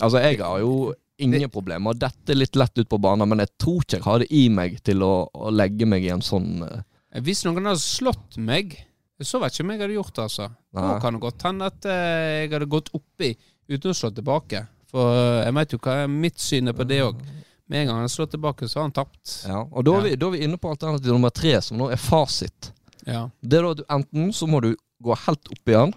[0.00, 1.96] Altså, jeg har jo ingen problemer.
[1.98, 4.44] Dette er litt lett ut på banen, men jeg tror ikke jeg har det i
[4.52, 6.84] meg til å, å legge meg i en sånn eh,
[7.24, 8.76] Hvis noen hadde slått meg,
[9.24, 10.50] så vet ikke om jeg hadde gjort det, altså.
[10.76, 11.00] Nei.
[11.00, 13.30] kan det godt hende at eh, jeg hadde gått oppi
[13.68, 14.66] uten å slå tilbake.
[14.90, 17.22] For eh, jeg vet jo hva er mitt syn er på det òg.
[17.68, 19.32] Med en gang han slår tilbake, så har han tapt.
[19.48, 21.90] Ja, og da er, vi, da er vi inne på alternativ nummer tre, som nå
[21.92, 22.70] er fasit.
[23.06, 23.26] Ja.
[23.40, 24.70] Det er da at du enten så må du
[25.04, 25.92] gå helt opp igjen,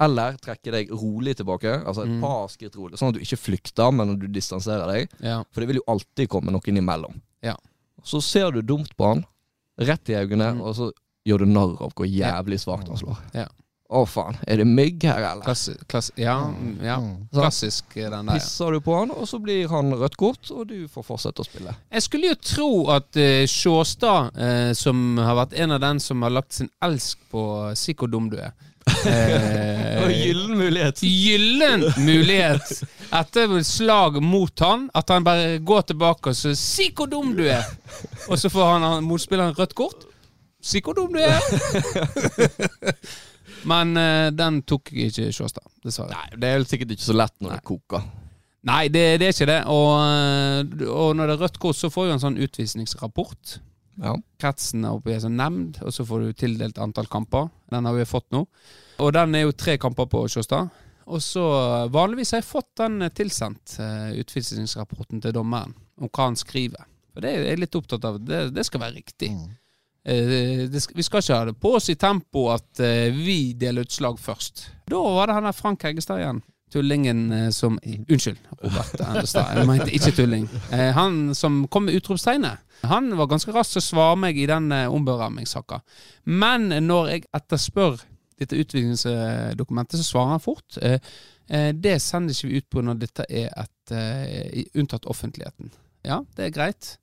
[0.00, 1.74] eller trekke deg rolig tilbake.
[1.84, 2.20] Altså et Mm.
[2.22, 5.10] par skritt rolig, sånn at du ikke flykter, men du distanserer deg.
[5.20, 5.42] ja.
[5.52, 7.20] For det vil jo alltid komme noen imellom.
[7.42, 7.56] Ja.
[8.02, 9.24] Så ser du dumt på han,
[9.78, 10.60] rett i øynene, Mm.
[10.62, 10.92] og så
[11.26, 13.18] gjør du narr av hvor jævlig svakt han slår.
[13.34, 13.46] Ja.
[13.90, 15.42] Å faen, er det mygg her, eller?
[15.42, 17.00] Klassi klass ja, mm, ja.
[17.02, 17.24] Mm.
[17.34, 18.36] Klassisk eh, den der.
[18.38, 18.38] ja.
[18.38, 21.46] Pisser du på han, og så blir han rødt kort, og du får fortsette å
[21.48, 21.74] spille.
[21.90, 26.22] Jeg skulle jo tro at uh, Sjåstad, uh, som har vært en av den som
[26.22, 27.42] har lagt sin elsk på
[27.78, 28.54] Si hvor dum du er
[30.04, 31.02] Og gyllen mulighet.
[31.02, 32.70] Gyllen mulighet
[33.16, 37.44] etter slag mot han, at han bare går tilbake og så 'Si hvor dum du
[37.48, 37.66] er!'
[38.28, 40.06] Og så får han, han motspilleren rødt kort.
[40.62, 41.42] 'Si hvor dum du er!'
[43.68, 46.14] Men uh, den tok ikke Sjåstad, dessverre.
[46.14, 47.58] Nei, det er sikkert ikke så lett når Nei.
[47.58, 48.08] det koker.
[48.68, 49.60] Nei, det, det er ikke det.
[49.72, 53.54] Og, eh, og når det er rødt kort, så får du en sånn utvisningsrapport.
[54.00, 54.12] Ja.
[54.40, 57.48] Kretsen er oppe i en sånn nemnd, og så får du tildelt antall kamper.
[57.72, 58.44] Den har vi fått nå.
[59.00, 60.68] Og den er jo tre kamper på Sjåstad.
[61.10, 61.42] Og så
[61.90, 66.84] Vanligvis har jeg fått den tilsendt, eh, utvisningsrapporten til dommeren, om hva han skriver.
[67.16, 68.20] Og det er jeg litt opptatt av.
[68.22, 69.32] Det, det skal være riktig.
[69.34, 69.56] Mm.
[70.04, 73.92] Eh, vi skal ikke ha det på oss i tempo at eh, vi deler ut
[73.92, 74.62] slag først.
[74.88, 76.40] Da var det han der Frank Heggestad igjen.
[76.72, 79.58] tullingen eh, som Unnskyld, Robert Endestad.
[79.58, 80.46] Jeg mente ikke tulling.
[80.70, 84.72] Han som kom med utropstegnet, han var ganske rask til å svare meg i den
[84.72, 85.82] omberamingssaka.
[86.24, 88.00] Men når jeg etterspør
[88.40, 90.78] dette utviklingsdokumentet, så svarer han fort.
[90.80, 95.68] Det sender ikke vi ut på når dette er et unntatt offentligheten.
[96.06, 96.94] Ja, det er greit.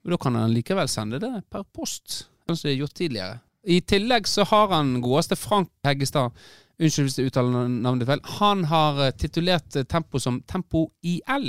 [0.00, 3.38] Men da kan han likevel sende det per post, sånn som de har gjort tidligere.
[3.68, 6.32] I tillegg så har han godeste Frank Heggestad
[6.78, 8.20] Unnskyld hvis jeg uttaler navnet feil.
[8.38, 11.48] Han har eh, titulert eh, Tempo som Tempo IL.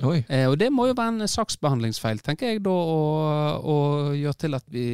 [0.00, 0.22] Oi.
[0.32, 3.76] Eh, og det må jo være en saksbehandlingsfeil, tenker jeg da, å,
[4.16, 4.86] gjøre til at vi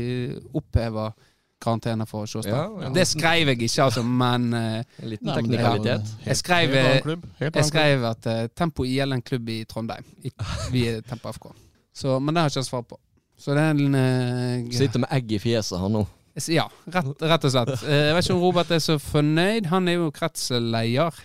[0.58, 1.14] opphever
[1.62, 2.50] karantene for Sjåstad.
[2.50, 2.90] Ja, ja.
[2.94, 6.12] Det skrev jeg ikke, altså, men eh, En liten teknikalitet.
[6.26, 10.10] Jeg skrev, jeg skrev at uh, Tempo IL er en klubb i Trondheim.
[10.26, 10.34] I,
[10.74, 11.52] vi er Tempo FK.
[11.94, 12.98] Så, men det har jeg ikke svar på.
[13.38, 16.04] Så det er en uh, Sitter med egg i fjeset, han nå.
[16.46, 17.72] Ja, rett, rett, og slett.
[17.82, 19.66] Eh, jeg vet ikke om Robert er så fornøyd.
[19.72, 21.16] Han er jo kretsleder,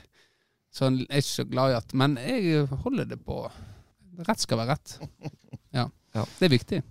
[0.74, 3.44] så han er ikke så glad i at Men jeg holder det på
[4.24, 4.98] Rett skal være rett.
[5.74, 6.24] Ja, ja.
[6.38, 6.82] Det er viktig.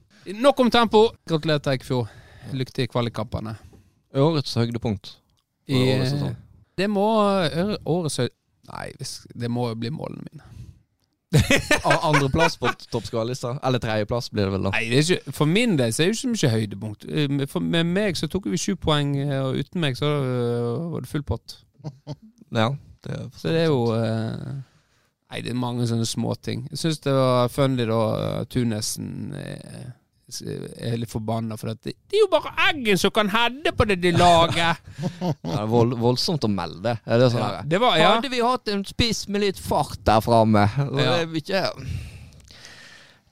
[0.43, 1.05] Nok om tempo.
[1.31, 2.15] Gratulerer til Eikfjord.
[2.51, 3.53] Lykke til i kvalikkampene.
[4.19, 5.13] Årets høydepunkt.
[5.71, 5.79] I,
[6.75, 7.07] det må
[7.87, 8.19] årets
[8.73, 8.89] Nei,
[9.39, 10.62] det må jo bli målene mine.
[12.09, 13.55] Andreplass på toppskårerlista?
[13.65, 14.73] Eller tredjeplass, blir det vel da.
[14.75, 17.07] Nei, det ikke, For min del så er det ikke så mye høydepunkt.
[17.09, 20.11] Eh, for med meg så tok vi sju poeng, eh, og uten meg så
[20.93, 21.59] var det full pott.
[22.53, 22.69] Ja,
[23.01, 24.59] det er så det er jo uh,
[25.33, 26.67] Nei, det er mange sånne småting.
[26.69, 28.01] Jeg syns det var funny da
[28.53, 29.87] Tunesen uh,
[30.41, 33.99] er litt forbanna, for det, det, er jo bare Eggen som kan heade på det
[34.03, 34.81] de lager!
[35.43, 36.97] det er vold, voldsomt å melde.
[37.05, 38.15] Er det sånn ja, det var, ja.
[38.17, 41.19] Hadde vi hatt en spiss med litt fart der framme ja.
[41.27, 41.67] det,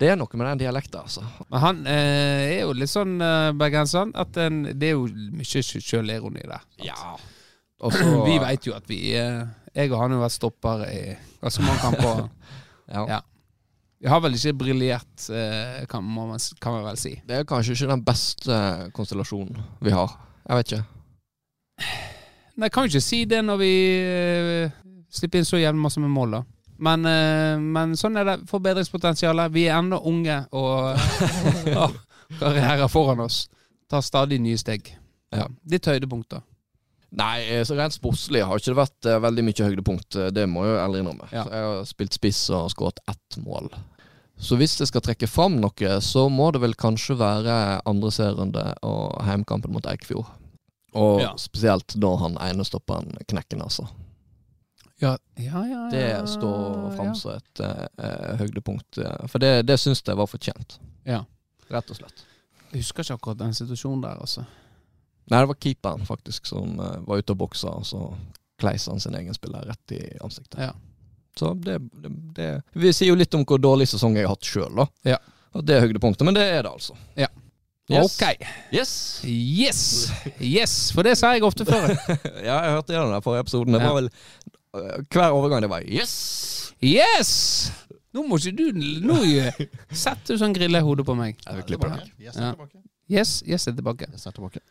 [0.00, 1.24] det er noe med den dialekten, altså.
[1.50, 5.64] Men han eh, er jo litt sånn eh, bergenseren at en, det er jo mye
[5.64, 6.64] sjølironi der.
[6.86, 7.16] Ja.
[7.86, 9.40] Også, vi veit jo at vi eh,
[9.72, 11.02] Jeg og han har vært stopper i
[11.40, 12.24] ganske mange kamper.
[12.96, 13.04] ja.
[13.16, 13.20] ja.
[14.00, 17.12] Vi har vel ikke briljert, eh, kan, man, kan man vel si.
[17.28, 18.60] Det er kanskje ikke den beste
[18.96, 20.14] konstellasjonen vi har.
[20.48, 20.84] Jeg vet ikke.
[22.60, 24.78] Nei, kan jo ikke si det når vi uh,
[25.12, 26.42] slipper inn så jævlig masse med mål, da.
[26.80, 27.04] Men,
[27.60, 28.34] men, sånn er det.
[28.48, 29.52] Forbedringspotensialet.
[29.52, 30.96] Vi er ennå unge og
[31.76, 31.92] har
[32.40, 33.42] karrierer foran oss.
[33.90, 34.88] Tar stadig nye steg.
[35.28, 35.44] Ja.
[35.60, 36.40] Ditt høydepunkt, da?
[37.10, 40.18] Nei, så rent sportslig har ikke det vært uh, veldig mye høydepunkt.
[40.34, 41.30] Det må jeg jo ærlig innrømme.
[41.34, 41.46] Ja.
[41.50, 43.70] Jeg har spilt spiss og skåret ett mål.
[44.40, 47.56] Så hvis det skal trekke fram noe, så må det vel kanskje være
[47.88, 50.30] andre serierunde og heimkampen mot Eikfjord.
[50.96, 51.34] Og ja.
[51.38, 53.84] spesielt da han ene stopperen knekker nesa.
[55.00, 58.98] Ja, ja, ja, Det står fram som et uh, høydepunkt.
[59.32, 60.78] For det, det syns jeg var fortjent.
[61.08, 61.22] Ja.
[61.70, 62.24] Rett og slett.
[62.70, 64.44] Jeg husker ikke akkurat den situasjonen der, altså.
[65.30, 68.04] Nei, det var keeperen faktisk som uh, var ute og boksa, og så
[68.60, 70.58] kleis han sin egen spiller rett i ansiktet.
[70.60, 70.72] Ja.
[71.38, 74.48] Så det, det, det, Vi sier jo litt om hvor dårlig sesong jeg har hatt
[74.48, 74.88] sjøl, da.
[75.14, 75.20] Ja.
[75.56, 76.96] Og det er høydepunktet, men det er det altså.
[77.18, 77.30] Ja.
[77.90, 78.20] Yes.
[78.20, 78.46] Ok.
[78.70, 78.92] Yes.
[79.26, 79.80] Yes!
[80.38, 81.90] Yes, For det sa jeg ofte før.
[82.48, 83.74] ja, jeg hørte gjennom den forrige episoden.
[83.74, 86.12] Det var vel uh, hver overgang det var yes!
[86.80, 87.32] Yes!
[88.14, 89.18] Nå må ikke du Nå
[89.94, 91.38] setter du sånn grillehode på meg.
[91.46, 92.06] Jeg klippe det.
[92.22, 92.82] Yes, er tilbake.
[93.10, 94.06] Yes, yes, er tilbake.
[94.10, 94.62] Yes, er tilbake.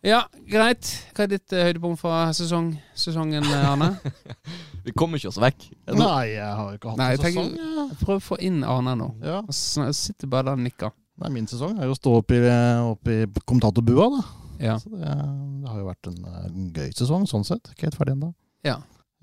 [0.00, 0.88] Ja, greit.
[1.12, 3.90] Hva er ditt uh, høydepunkt fra sesong, sesongen, eh, Arne?
[4.86, 5.66] Vi kommer ikke oss vekk.
[5.92, 7.50] Nei, jeg har ikke hatt Nei, en sesong.
[7.60, 7.84] Ja.
[8.00, 9.10] Prøv å få inn Arne nå.
[9.20, 9.42] Ja.
[9.44, 10.94] Jeg sitter bare der og nikker.
[11.20, 14.22] Nei, Min sesong er jo å stå opp i, opp i kommentatorbua, da.
[14.60, 14.78] Ja.
[14.80, 17.68] Så det, det, har jo vært en, en, gøy sesong, sånn sett.
[17.74, 18.32] Ikke helt ferdig ennå.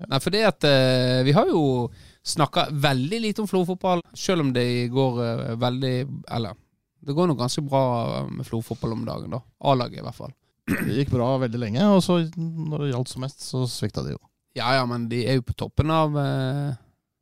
[0.06, 1.88] Nei, for det at uh, Vi har jo
[2.22, 5.94] snakka veldig lite om Flo-fotball, selv om det går uh, veldig
[6.38, 6.54] Eller
[7.02, 7.82] det går nå ganske bra
[8.30, 9.42] med Flo-fotball om dagen, da.
[9.70, 10.34] A-laget, i hvert fall.
[10.68, 14.14] Det gikk bra veldig lenge, og så når det gjaldt som mest, så svikta de
[14.16, 14.20] jo.
[14.58, 16.76] Ja ja, men de er jo på toppen av eh,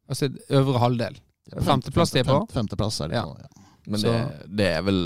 [0.06, 1.16] Altså øvre halvdel.
[1.66, 2.38] Femteplass de er på.
[2.54, 3.64] Femteplass er de på, ja.
[3.86, 4.14] Men det,
[4.58, 5.00] det, er vel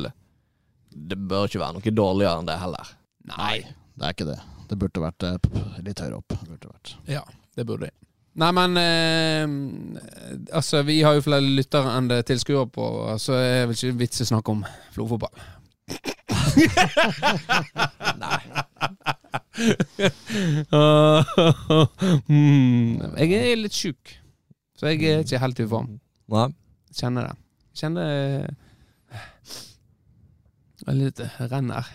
[0.88, 2.92] Det bør ikke være noe dårligere enn det heller.
[3.32, 3.56] Nei,
[3.96, 4.38] det er ikke det.
[4.70, 5.48] Det burde vært eh,
[5.84, 6.36] litt høyere opp.
[6.46, 6.94] Burde vært.
[7.10, 7.24] Ja,
[7.56, 7.96] det burde de.
[8.40, 12.86] Nei, men eh, Altså, vi har jo flere lyttere enn det tilskuere på,
[13.20, 14.62] så er det vel ikke vits i å snakke om
[14.94, 15.34] flofotball.
[18.20, 18.40] Nei.
[22.30, 24.16] mm, jeg er litt sjuk,
[24.78, 25.92] så jeg er ikke helt i form.
[26.32, 26.48] Nei.
[26.96, 27.36] Kjenner det.
[27.78, 28.16] Kjenner det
[30.96, 31.86] litt renner.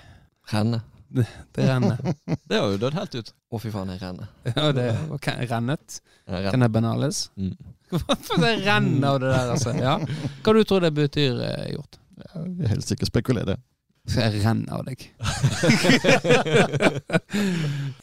[0.51, 0.81] Renne.
[1.07, 1.97] Det, det renner.
[2.49, 3.31] det har jo dødd helt ut.
[3.33, 4.31] Å, fy faen, jeg renner.
[4.49, 5.99] Ja, det okay, rennet.
[6.27, 7.29] Ja, renner banales?
[7.35, 7.55] Mm.
[7.93, 9.75] Hvorfor det renner av det der, altså?
[9.77, 9.95] Ja.
[10.43, 11.99] Hva du tror det betyr, eh, Hjort?
[12.25, 13.57] Jeg vil helst ikke spekulere.
[14.05, 15.01] Så jeg renner av deg.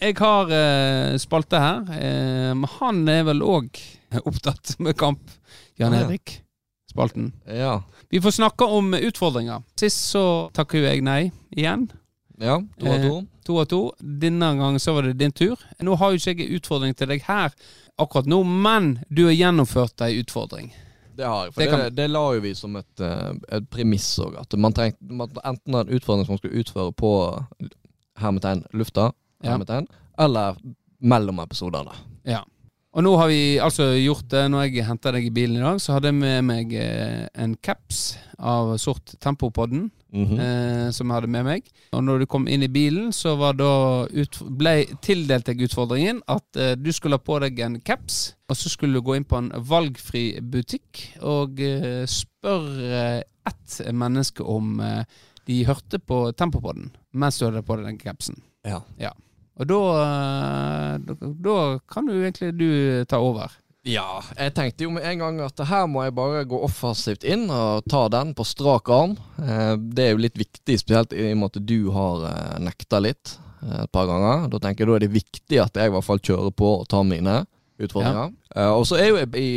[0.03, 1.93] jeg har eh, spalte her.
[1.95, 3.79] Eh, han er vel òg
[4.27, 5.23] opptatt med kamp.
[5.79, 6.41] Jan Erik.
[6.91, 7.31] Spalten.
[7.47, 7.85] Ja.
[8.13, 9.63] Vi får snakke om utfordringer.
[9.81, 11.87] Sist så takker jo jeg nei igjen.
[12.43, 12.59] ja.
[12.81, 13.15] To av to.
[13.47, 13.81] To av to.
[13.99, 15.57] Denne gangen så var det din tur.
[15.81, 17.55] Nå har jo ikke jeg utfordring til deg her
[18.01, 20.73] akkurat nå, men du har gjennomført ei utfordring.
[21.17, 21.53] Det har jeg.
[21.55, 24.37] For Det det, kan- det, la jo vi som et, eh, et premiss òg.
[24.41, 27.13] At man trengte man enten en utfordring som man skulle utføre på
[28.19, 29.51] hermetegn lufta, Ja.
[29.51, 29.87] hermetegn,
[30.19, 30.57] eller
[31.01, 31.93] mellom episodene.
[32.25, 32.43] Ja.
[32.95, 34.51] Og nå har vi altså gjort det.
[34.53, 37.55] Når jeg henta deg i bilen i dag, så hadde jeg med meg eh, en
[37.57, 39.91] caps av sort Tempopodden.
[40.13, 40.39] Mhm.
[40.41, 41.69] eh, som jeg hadde med meg.
[41.97, 46.21] Og når du kom inn i bilen, så var da ut, ble tildelt deg utfordringen
[46.29, 49.25] at eh, du skulle ha på deg en caps, og så skulle du gå inn
[49.29, 55.05] på en valgfri butikk og eh, spørre ett menneske om eh,
[55.49, 58.39] de hørte på Tempopodden mens du hadde på deg den capsen.
[59.01, 59.11] Ja.
[59.61, 61.57] Og da, eh, da, da
[61.89, 63.53] kan du egentlig du ta over.
[63.83, 67.49] Ja, jeg tenkte jo med en gang at her må jeg bare gå offensivt inn
[67.51, 69.17] og ta den på strak arm.
[69.43, 73.01] Eh, Det er jo litt viktig, spesielt i og med at du har eh, nekta
[73.03, 73.33] litt
[73.65, 74.47] eh, et par ganger.
[74.53, 76.87] Da tenker jeg da er det viktig at jeg i hvert fall kjører på og
[76.95, 77.41] tar mine
[77.83, 78.31] utfordringer.
[78.55, 78.69] Ja.
[78.79, 79.51] Og så er jo jeg i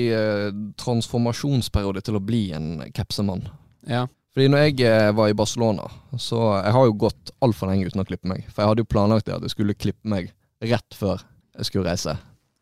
[0.81, 3.45] transformasjonsperiode til å bli en kapsemann.
[3.85, 4.07] Ja.
[4.33, 5.85] Fordi når jeg var i Barcelona,
[6.19, 8.47] så jeg har jo gått altfor lenge uten å klippe meg.
[8.49, 10.33] For jeg hadde jo planlagt det at jeg skulle klippe meg
[10.65, 11.21] rett før
[11.59, 12.17] jeg skulle reise.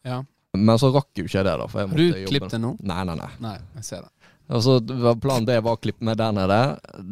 [0.05, 0.19] ja.
[0.57, 1.65] Men så rakk jo ikke det, da.
[1.69, 2.75] For jeg Har du klippet det nå?
[2.85, 3.29] Nei, nei, nei.
[3.41, 4.11] Nei, jeg ser det.
[4.53, 4.75] Altså,
[5.23, 6.57] Planen det var å klippe meg der nede.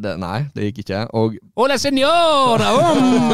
[0.04, 1.00] Det, nei, det gikk ikke.
[1.18, 2.68] Og Hola, señora.
[2.76, 3.32] Um,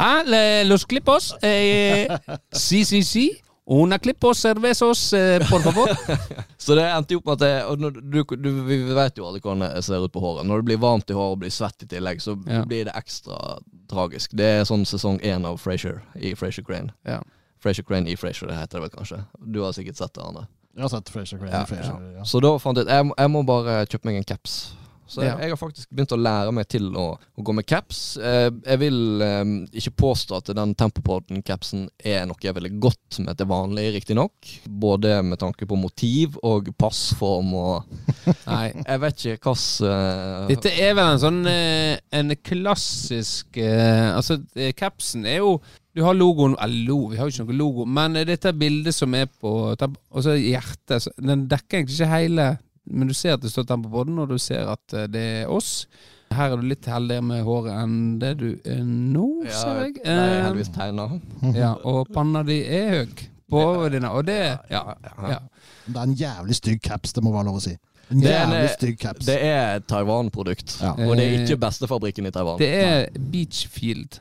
[0.00, 0.22] ah,
[0.64, 1.34] los clipos.
[1.44, 2.08] Eh,
[2.54, 3.26] si, si, si.
[3.66, 5.92] Una clipos cervezos, eh, por favor.
[6.64, 9.40] Så det endte jo opp med at jeg, når du, du, Vi vet jo alle
[9.40, 10.44] hvordan det ser ut på håret.
[10.48, 12.64] Når det blir varmt i håret og blir svett i tillegg, så Ja.
[12.68, 14.32] blir det ekstra tragisk.
[14.36, 16.92] Det er sånn sesong én av Frasier i Frasier Crane.
[17.08, 17.20] Ja.
[17.64, 19.22] Frasier Crane i Frasier, det heter det vel kanskje.
[19.40, 20.46] Du har sikkert sett det, Arne.
[20.74, 21.52] Jeg har sett Fraser Crane.
[21.54, 22.24] Ja, Fraser, ja.
[22.28, 24.56] Så da fant jeg ut jeg, jeg må bare kjøpe meg en caps.
[25.06, 25.38] Så jeg, Ja.
[25.44, 28.16] jeg har faktisk begynt å lære meg til å, å gå med caps.
[28.16, 29.42] Eh, jeg vil eh,
[29.76, 34.32] ikke påstå at den Tempopodden-capsen er noe jeg ville gått med til vanlig, riktignok.
[34.68, 37.84] Både med tanke på motiv og passform og
[38.48, 38.72] Nei.
[38.80, 44.38] Jeg vet ikke hvilken Dette er vel en sånn eh, En klassisk eh, Altså,
[44.78, 45.56] capsen er jo
[45.94, 49.14] Du har logoen Eller lo, vi har jo ikke noe logo, men dette bildet som
[49.18, 51.08] er på Og så hjertet.
[51.20, 52.48] Den dekker egentlig ikke hele,
[52.86, 55.22] men du ser at det står Tempo på den, og du ser at eh, det
[55.44, 55.86] er oss.
[56.34, 59.94] Her er du litt heldigere med håret enn det du er nå, ja, ser jeg.
[60.04, 61.08] Nei, Eh, heldigvis tegna.
[61.62, 63.14] ja, og panna di er høy
[63.50, 64.38] på dine, og det
[64.70, 64.82] Ja.
[65.28, 65.38] ja.
[65.86, 67.76] Det er en jævlig stygg caps, det må være lov å si.
[68.10, 69.26] En Det er jævlig stygg caps.
[69.26, 70.78] Det er et Taiwan-produkt.
[70.82, 70.90] Ja.
[70.92, 72.58] Og det er Eh, ikke bestefabrikken i Taiwan.
[72.58, 74.18] Det er Beachfield.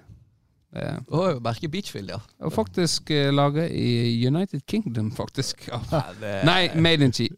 [0.75, 2.17] Eh, Oh, Berke Beachfield, ja.
[2.41, 5.67] Og faktisk uh, laget i United Kingdom, faktisk.
[5.67, 5.79] Ja.
[5.91, 7.29] Nei, det- Nei, made in Chi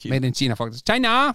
[0.00, 0.14] Kina.
[0.14, 0.14] Kina.
[0.14, 0.86] Made in China, faktisk.
[0.86, 1.34] China!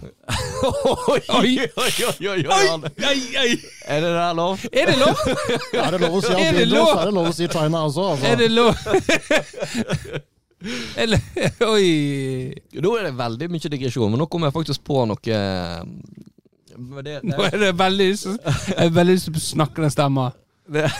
[1.08, 4.58] Oi, oi, oi, oi, oi, Er det der lov?
[4.72, 5.16] Er det lov?
[5.84, 6.88] Er det lov å si Er det lov?
[6.96, 8.06] er det lov å si China også.
[8.10, 8.26] Altså.
[8.26, 8.74] Er det lov?
[10.96, 11.20] Eller
[11.68, 11.86] Oi.
[12.80, 15.84] Nå er det veldig mye digresjon, men nå kommer jeg faktisk på noe eh,
[17.04, 20.30] det, Nå er det veldig Jeg har veldig lyst til å snakke den stemma.
[20.72, 20.90] Ja,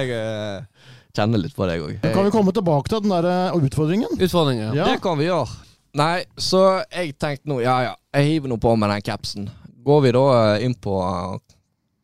[0.00, 1.98] jeg eh, kjenner litt på deg òg.
[2.08, 4.10] Kan vi komme tilbake til den der utfordringen?
[4.10, 4.24] utfordringen?
[4.26, 4.78] Utfordringer.
[4.80, 4.90] Ja.
[4.90, 5.69] Det kan vi gjøre.
[5.98, 9.48] Nei, så jeg tenkte nå Ja ja, jeg hiver nå på med den capsen.
[9.84, 11.56] Går vi da eh, inn på Coopen,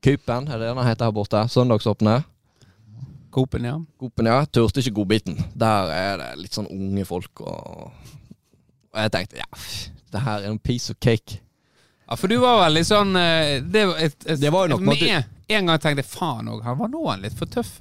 [0.07, 1.42] Kupen, er det den heter her borte?
[1.51, 2.20] Søndagsåpne.
[3.37, 3.77] Coopen, ja.
[4.01, 4.44] Coop-en, ja.
[4.46, 5.37] Turte ikke godbiten.
[5.55, 7.90] Der er det litt sånn unge folk og
[8.96, 9.49] Og jeg tenkte ja,
[10.14, 11.42] det her er en piece of cake.
[12.07, 14.85] Ja, For du var veldig sånn eh, Det var, et, et, Det var jo nok
[14.87, 15.25] med måtte...
[15.53, 17.77] En gang tenkte jeg faen òg, han var nå litt for tøff.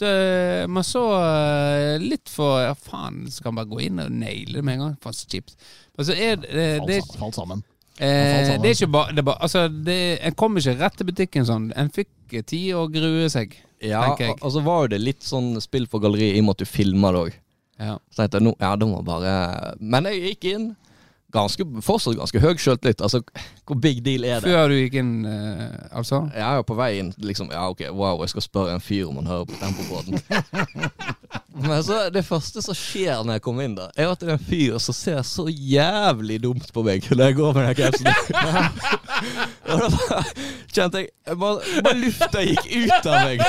[0.00, 4.10] Det, man så uh, litt for Ja, faen, så kan man bare gå inn og
[4.10, 4.96] naile det med en gang?
[5.04, 5.54] Faen, så kjipt.
[5.94, 7.62] Altså, er det, det, Falt, fall sammen.
[8.02, 11.68] Eh, det er ikke bare, det er Altså, en kom ikke rett til butikken sånn.
[11.78, 13.54] En fikk tid å grue seg.
[13.84, 14.38] Ja, tenker jeg.
[14.40, 16.70] og så var jo det litt sånn spill for galleri i og med at du
[16.70, 17.36] filma det òg.
[17.78, 17.98] Ja.
[18.10, 19.30] Så tenkte jeg nå, ja, det må bare
[19.82, 20.66] Men jeg gikk inn.
[21.34, 23.00] Ganske, fortsatt ganske høy sjøltillit.
[23.02, 23.18] Altså,
[23.66, 24.46] hvor big deal er det?
[24.52, 26.20] Før du gikk inn, eh, altså?
[26.30, 29.08] Jeg er jo på vei inn liksom, Ja, ok, wow, jeg skal spørre en fyr
[29.10, 30.14] om han hører på Tempobåten.
[31.64, 34.32] Men så det første som skjer når jeg kommer inn der, er at det er
[34.38, 38.06] en fyr som ser så jævlig dumt på meg når jeg går med den capsen.
[39.70, 40.22] Og da bare
[40.74, 43.38] kjente jeg bare, bare Lufta gikk ut av meg.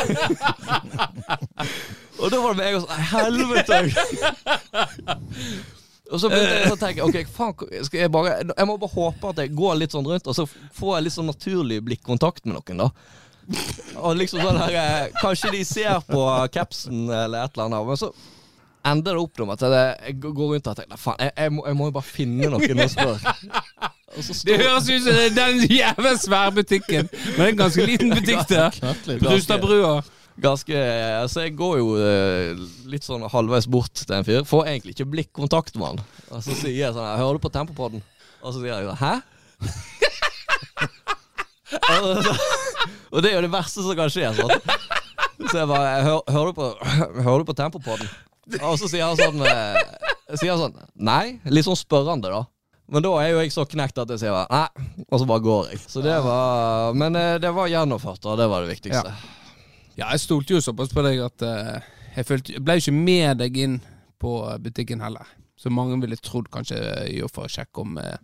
[2.22, 3.78] Og da var det med en gang sånn Helvete!
[6.12, 9.40] Og så begynte jeg å tenke Ok, faen, jeg bare Jeg må bare håpe at
[9.42, 12.86] jeg går litt sånn rundt, og så får jeg litt sånn naturlig blikkontakt med noen,
[12.86, 12.92] da.
[14.02, 16.22] Og liksom sånn her eh, Kanskje de ser på
[16.54, 18.14] capsen eller et eller annet, men så
[18.86, 21.78] ender det opp med at jeg, går rundt og tenker faen, jeg, jeg, må, jeg
[21.80, 23.34] må jo bare finne noen spørre.
[24.16, 27.88] Og så Det høres ut som den jævla svære butikken, men det er en ganske
[27.90, 28.78] liten butikk der.
[29.24, 29.96] Brustadbrua.
[30.42, 30.80] Ganske
[31.22, 32.58] Altså, jeg går jo eh,
[32.92, 34.44] litt sånn halvveis bort til en fyr.
[34.48, 36.00] Får egentlig ikke blikkontakt med han.
[36.32, 38.06] Og så sier jeg sånn 'Hører du på Tempopodden?'
[38.44, 39.22] Og så sier jeg sånn 'Hæ?'
[43.12, 44.34] og, det er jo det verste som kan skje.
[44.38, 44.52] Sånn.
[45.50, 46.68] Så jeg bare «Hør, hører, du på,
[47.26, 48.12] 'Hører du på Tempopodden?'
[48.62, 49.82] Og så sier han sånn eh,
[50.38, 51.40] Sier han sånn Nei.
[51.50, 52.46] Litt sånn spørrende, da.
[52.86, 54.70] Men da er jo jeg så knekt at jeg sier nei,
[55.10, 55.80] og så bare går jeg.
[55.90, 59.10] Så det var Men eh, det var gjennomført, og det var det viktigste.
[59.10, 59.45] Ja,
[60.00, 61.80] jeg stolte jo såpass på deg at uh,
[62.16, 63.80] jeg følte, jeg ble ikke med deg inn
[64.22, 65.28] på butikken heller.
[65.60, 66.80] Så mange ville trodd kanskje
[67.16, 68.16] jo for å sjekke om uh,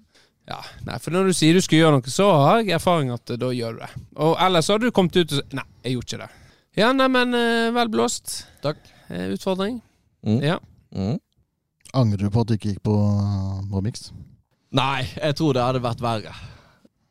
[0.50, 0.58] Ja,
[0.88, 3.40] nei, for når du sier du skal gjøre noe, så har jeg erfaring at eh,
[3.40, 3.92] da gjør du det.
[4.26, 6.32] Og ellers hadde du kommet ut og sagt Nei, jeg gjorde ikke det.
[6.82, 7.36] Ja, neimen,
[7.76, 8.34] vel blåst.
[8.64, 8.80] Takk.
[9.12, 9.82] Eh, utfordring.
[10.26, 10.40] Mm.
[10.44, 10.58] Ja.
[10.96, 11.20] Mm.
[11.94, 12.96] Angrer du på at du ikke gikk på,
[13.72, 14.10] på Mix?
[14.76, 16.36] Nei, jeg tror det hadde vært verre.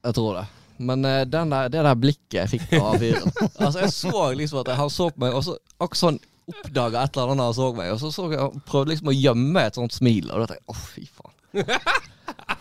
[0.06, 0.46] Jeg tror det.
[0.80, 4.62] Men uh, den der, det der blikket jeg fikk av fyren Altså, jeg så liksom
[4.62, 7.66] at han så på meg, og så akkurat sånn oppdaga et eller annet han så
[7.76, 10.48] meg, og så, så jeg, han prøvde liksom å gjemme et sånt smil, og da
[10.50, 11.36] tenkte jeg å, fy faen.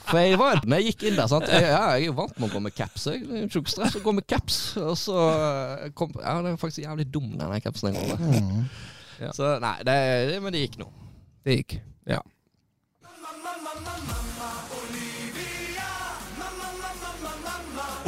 [0.10, 2.38] For jeg var når jeg gikk inn der, sant jeg, ja, jeg er jo vant
[2.39, 3.05] med å gå med caps.
[3.12, 4.58] Jeg er jo ikke stress å gå med caps.
[4.82, 8.79] Og så eh, kom Ja, den er faktisk jævlig dum, den capsen jeg går med.
[9.19, 9.29] Ja.
[9.36, 9.95] Så nei, det,
[10.32, 10.89] det, men det gikk nå.
[11.45, 11.77] Det gikk.
[12.10, 12.23] Ja.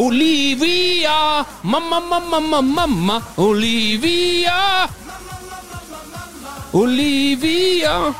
[0.01, 4.89] Olivia, mamma, mamma, mamma, mamma, Olivia.
[6.73, 8.13] Olivia.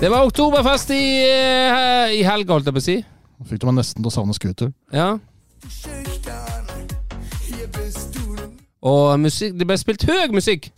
[0.00, 2.96] Det var oktoberfest i, eh, i helga, holdt jeg på å si.
[3.50, 4.72] Fikk du meg nesten til å savne scooter.
[4.92, 5.18] Ja.
[8.80, 10.70] Og musikk, det ble spilt høy musikk.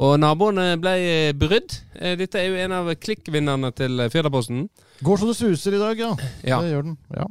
[0.00, 1.74] Og naboene ble eh, brydd.
[2.00, 4.62] Eh, Dette er jo en av klikkvinnerne til Firdaposten.
[5.04, 6.14] Går så det suser i dag, ja.
[6.46, 6.60] Ja.
[6.64, 6.96] Det gjør den.
[7.16, 7.26] Ja.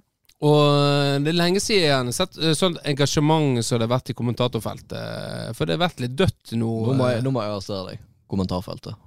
[0.45, 3.95] Og eh, det er lenge siden jeg har sett eh, sånt engasjement som det har
[3.97, 5.51] vært i kommentatorfeltet.
[5.57, 6.69] For det har vært litt dødt nå.
[6.91, 8.05] Nå må eh, jeg, nå må jeg arrestere deg.
[8.29, 9.05] Kommentarfeltet.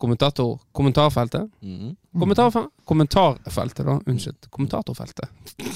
[0.00, 0.54] Kommentator...
[0.72, 1.50] Kommentarfeltet?
[1.62, 4.00] Mm Kommentarfe kommentarfeltet, da.
[4.10, 4.48] Unnskyld.
[4.50, 5.28] Kommentatorfeltet.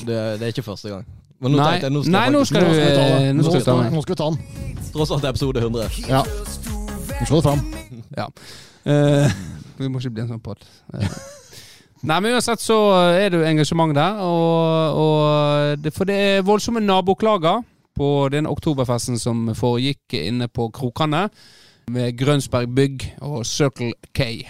[0.03, 1.05] Det, det er ikke første gang.
[1.39, 3.33] Men nå Nei, tenkte jeg, nå skal nei, jeg nå faktisk- skal du eh,
[3.95, 4.87] nå skal vi ta den.
[4.95, 6.09] Tross alt episode 100.
[6.11, 6.25] Ja.
[7.27, 7.65] Slå det fram.
[8.85, 9.31] Eh,
[9.79, 10.61] vi må ikke bli en sånn pod.
[10.93, 11.13] Eh.
[12.09, 12.77] Nei, men uansett så
[13.17, 14.19] er det jo engasjement der.
[14.21, 17.63] Og, og det, for det er voldsomme naboklager
[17.97, 21.31] på den oktoberfesten som foregikk inne på Krokane.
[21.97, 24.45] Med Grønsberg Bygg og Circle K.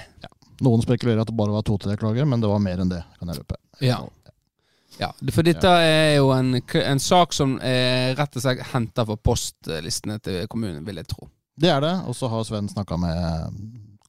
[0.66, 3.04] Noen spekulerer at det bare var to-tre klager, men det var mer enn det.
[3.20, 3.60] kan jeg løpe.
[3.86, 4.00] Ja.
[4.98, 5.12] ja.
[5.30, 10.18] For dette er jo en, en sak som er rett og slett henta fra postlistene
[10.26, 11.30] til kommunen, vil jeg tro.
[11.60, 13.60] Det er det, og så har Sven snakka med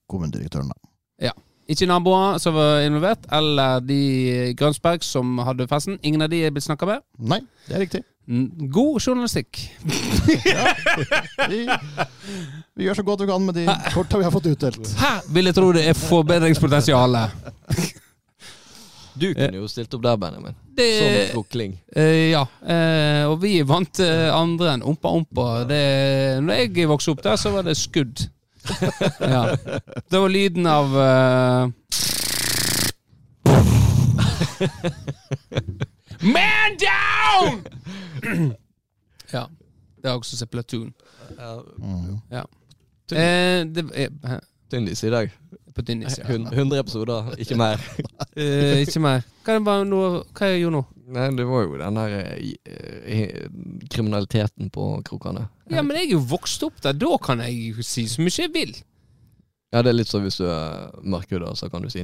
[0.10, 0.72] kommunedirektøren.
[0.74, 1.32] da.
[1.66, 5.96] Ikke naboer som var involvert, eller de Grønsberg som hadde festen.
[6.06, 7.02] Ingen av de er blitt snakka med.
[7.18, 8.02] Nei, det er riktig.
[8.74, 9.64] God journalistikk.
[11.50, 11.60] Vi,
[12.76, 14.88] vi gjør så godt vi kan med de korta vi har fått utdelt.
[14.98, 17.18] Her vil jeg tro det er forbedringspotensial.
[19.16, 20.56] Du kunne jo stilt opp der, Benjamin.
[20.76, 21.78] Det, Som trukling.
[21.96, 22.42] eh, ja.
[22.68, 25.46] Eh, og vi vant eh, andre enn Ompa Ompa.
[25.70, 25.82] Det,
[26.44, 28.26] når jeg vokste opp der, så var det skudd.
[29.22, 29.44] ja.
[30.12, 31.68] Det var lyden av eh,
[36.22, 37.64] Man down!
[39.36, 39.46] ja.
[40.02, 40.94] Det er også som Platoon.
[41.40, 41.62] Ja,
[43.06, 43.18] Mm.
[43.18, 43.84] Eh, det
[44.76, 44.80] hæ?
[44.80, 45.32] Tyndis i dag.
[45.76, 46.10] på din ja.
[46.28, 47.82] Hun- 100 episoder, ikke mer.
[48.38, 49.26] uh, ikke mer.
[49.44, 50.84] Hva, er noe, hva jeg gjorde nå?
[51.16, 52.14] Nei, det var jo den der
[53.06, 53.50] eh,
[53.94, 55.48] kriminaliteten på krokene.
[55.70, 56.96] Ja, men jeg er jo vokst opp der.
[56.98, 58.74] Da kan jeg jo si så mye jeg vil.
[59.74, 62.02] Ja, det er litt sånn hvis du er mørkhuda, så kan du si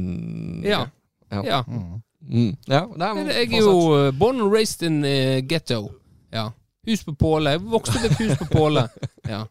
[0.68, 0.84] Ja.
[1.32, 1.42] Ja.
[1.48, 1.64] ja.
[1.68, 2.02] Mm.
[2.22, 2.58] Mm.
[2.68, 5.94] ja nei, men Jeg er jo born and raised in uh, ghetto.
[6.34, 6.50] Ja.
[6.86, 7.56] Hus på Påle.
[7.56, 8.88] Jeg vokste opp i et hus på Påle.
[9.30, 9.46] Ja.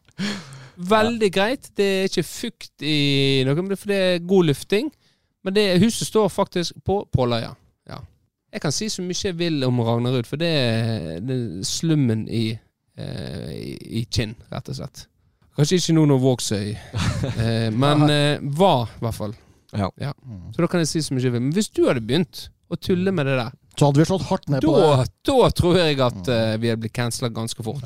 [0.89, 1.69] Veldig greit.
[1.77, 4.91] Det er ikke fukt i noe, for det er god lufting.
[5.43, 7.53] Men det huset står faktisk på Påløya.
[7.89, 7.99] Ja.
[8.53, 12.27] Jeg kan si så mye jeg vil om Ragnarud, for det er, det er slummen
[12.29, 12.51] i,
[12.97, 13.71] eh, i,
[14.01, 15.05] i Kinn, rett og slett.
[15.57, 16.67] Kanskje ikke nå når Vågsøy,
[17.45, 19.33] eh, men eh, var i hvert fall.
[19.73, 19.89] Ja.
[19.99, 20.11] Ja.
[20.53, 21.43] Så da kan jeg si så mye jeg vil.
[21.47, 24.49] Men hvis du hadde begynt å tulle med det der, Så hadde vi slått hardt
[24.51, 25.11] ned på da, det.
[25.27, 27.85] da tror jeg at uh, vi hadde blitt cancela ganske fort.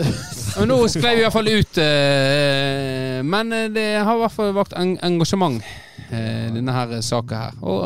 [0.58, 1.80] Men nå sklei vi i hvert fall ut.
[1.80, 5.58] Uh, men eh, det har i hvert fall vakt en engasjement,
[6.10, 7.58] uh, denne her saka her.
[7.66, 7.82] Og,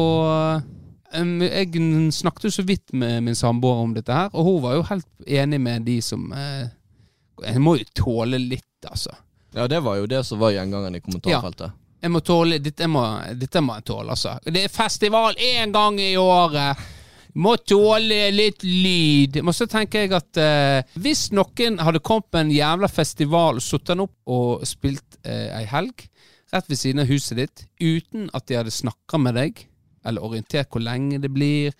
[0.00, 1.84] og um, jeg
[2.16, 5.08] snakket jo så vidt med min samboer om dette her, og hun var jo helt
[5.26, 9.12] enig med de som Jeg må jo tåle litt, altså.
[9.56, 11.76] Ja, det var jo det som var gjengangen i kommentarfeltet.
[12.02, 13.02] Jeg må tåle, dette, må,
[13.38, 14.36] dette må jeg tåle, altså.
[14.44, 16.84] Det er festival én gang i året.
[17.36, 19.40] Må tåle litt lyd.
[19.44, 23.90] Men så tenker jeg at eh, hvis noen hadde kommet med en jævla festival, satt
[23.90, 26.06] den opp og spilt eh, helg
[26.54, 29.64] rett ved siden av huset ditt, uten at de hadde snakka med deg,
[30.06, 31.74] eller orientert hvor lenge det blir,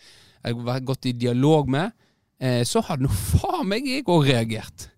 [0.46, 1.94] eller gått i dialog med,
[2.42, 4.90] eh, så hadde nå faen meg jeg òg reagert.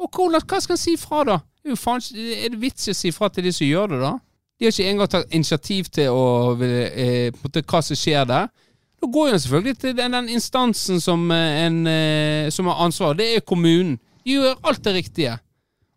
[0.00, 1.40] Og hvordan, hva skal en si fra, da?
[1.64, 4.14] Er det vits i å si fra til de som gjør det, da?
[4.58, 8.48] De har ikke engang tatt initiativ til å, eh, hva som skjer der.
[9.02, 13.16] Da går jo selvfølgelig til den, den instansen som, eh, en, eh, som har ansvar.
[13.18, 13.98] Det er kommunen.
[14.24, 15.38] De gjør alt det riktige.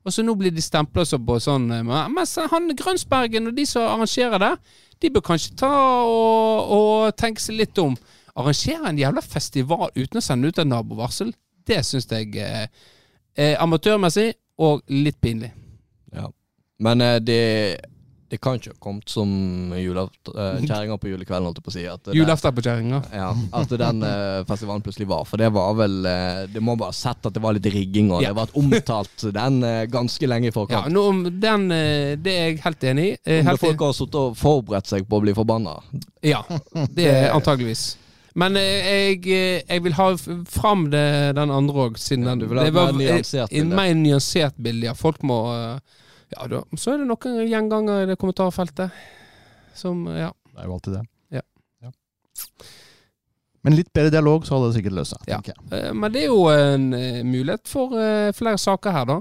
[0.05, 3.65] Og så nå blir de stempla på sånn eh, men- Mens han Grønsbergen og de
[3.65, 4.57] som arrangerer det,
[5.01, 5.69] de bør kanskje ta
[6.03, 7.95] og, og tenke seg litt om.
[8.37, 11.33] Arrangere en jævla festival uten å sende ut et nabovarsel,
[11.67, 12.67] det syns jeg eh,
[13.37, 15.51] er amatørmessig og litt pinlig.
[16.15, 16.27] Ja.
[16.79, 17.41] Men eh, det,
[18.29, 19.29] det kan ikke ha kommet som
[19.73, 19.83] eh,
[20.65, 21.83] kjerringa på julekvelden, holdt jeg på å si.
[21.87, 22.99] At Julaften på kjerringa.
[23.15, 25.23] Ja, at den eh, festivalen plutselig var.
[25.29, 28.11] For det var vel eh, Det må bare ha sett at det var litt rigging,
[28.11, 28.33] og Ja.
[28.33, 29.61] det vært omtalt den
[29.93, 30.91] ganske lenge i Ja, forkant.
[30.93, 33.13] nå, om den, det er jeg helt enig i.
[33.39, 35.77] Om Helt folk har sittet og forberedt seg på å bli forbanna.
[36.25, 36.43] Ja,
[36.91, 37.93] det er antageligvis.
[38.37, 40.11] Men jeg, jeg vil ha
[40.45, 41.05] fram det,
[41.39, 44.59] den andre òg, siden Ja, den du vil ha det var et en mer nyansert
[44.61, 44.91] bilde.
[44.91, 44.93] Ja.
[44.97, 46.03] Folk må eh,
[46.33, 48.91] Ja, da, så er det noen gjenganger i det kommentarfeltet
[49.77, 50.33] som Ja.
[50.51, 51.03] Det er jo alltid det.
[51.37, 51.43] Ja.
[51.85, 51.91] Ja.
[53.67, 55.25] Men litt bedre dialog, så hadde det sikkert løst seg.
[55.29, 55.39] Ja.
[55.45, 55.57] jeg.
[55.71, 59.17] Eh, Men det er jo en eh, mulighet for eh, flere saker her, da.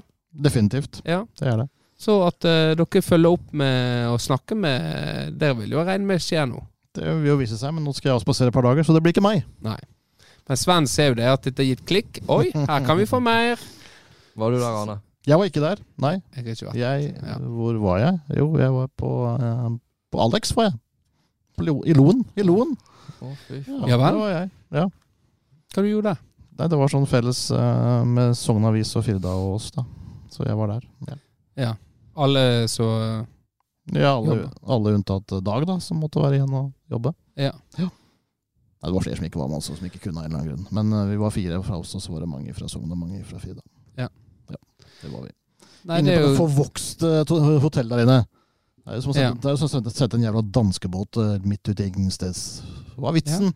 [0.46, 1.02] Definitivt.
[1.04, 1.24] Ja.
[1.38, 1.68] Det er det.
[1.96, 6.20] Så at uh, dere følger opp med å snakke med Dere vil jo regne med
[6.20, 6.66] skjer noe.
[6.92, 8.92] Det vil jo vise seg, men nå skal jeg også spasere et par dager, så
[8.92, 9.46] det blir ikke meg.
[9.64, 9.78] Nei.
[10.46, 12.20] Men Sven ser jo det at dette har gitt klikk.
[12.32, 13.60] Oi, her kan vi få mer.
[14.36, 14.98] Var du der, Arne?
[15.26, 15.80] Jeg var ikke der.
[15.98, 16.14] Nei.
[16.36, 17.38] Jeg ikke Jeg, Ja.
[17.38, 18.20] Hvor var jeg?
[18.38, 19.78] Jo, jeg var på, eh,
[20.12, 20.78] på Alex, var jeg.
[21.56, 22.24] På I Loen.
[22.36, 22.76] I Loen.
[23.22, 24.18] Å, fy Ja vel?
[24.20, 24.50] Var jeg.
[24.76, 24.86] Ja.
[25.74, 26.20] Hva du gjorde der?
[26.56, 29.84] Nei, det var sånn felles eh, med Sogn Avis og Firda og oss, da.
[30.32, 30.86] Så jeg var der.
[31.08, 31.18] Ja,
[31.56, 31.72] Ja.
[32.16, 32.86] Alle så
[33.92, 37.12] ja alle, alle unntatt Dag, da, som måtte være igjen og jobbe.
[37.36, 37.52] Ja.
[37.76, 40.40] Nei, det var flere som ikke var med, altså, som ikke kunne av en eller
[40.40, 40.66] annen grunn.
[40.74, 42.98] Men uh, vi var fire fra oss, og så var det mange fra Sogn og
[42.98, 43.62] mange fra Firda.
[45.02, 45.02] Ja.
[45.02, 45.08] ja.
[45.08, 45.30] Det var vi.
[45.86, 48.18] Nei, inne det er på det jo forvokste hotell der inne.
[48.86, 49.30] Det er jo som å Ja.
[49.34, 52.62] sette, er som å sette en jævla danskebåt eh, midt ute i ingensteds.
[52.96, 53.52] Hva er vitsen?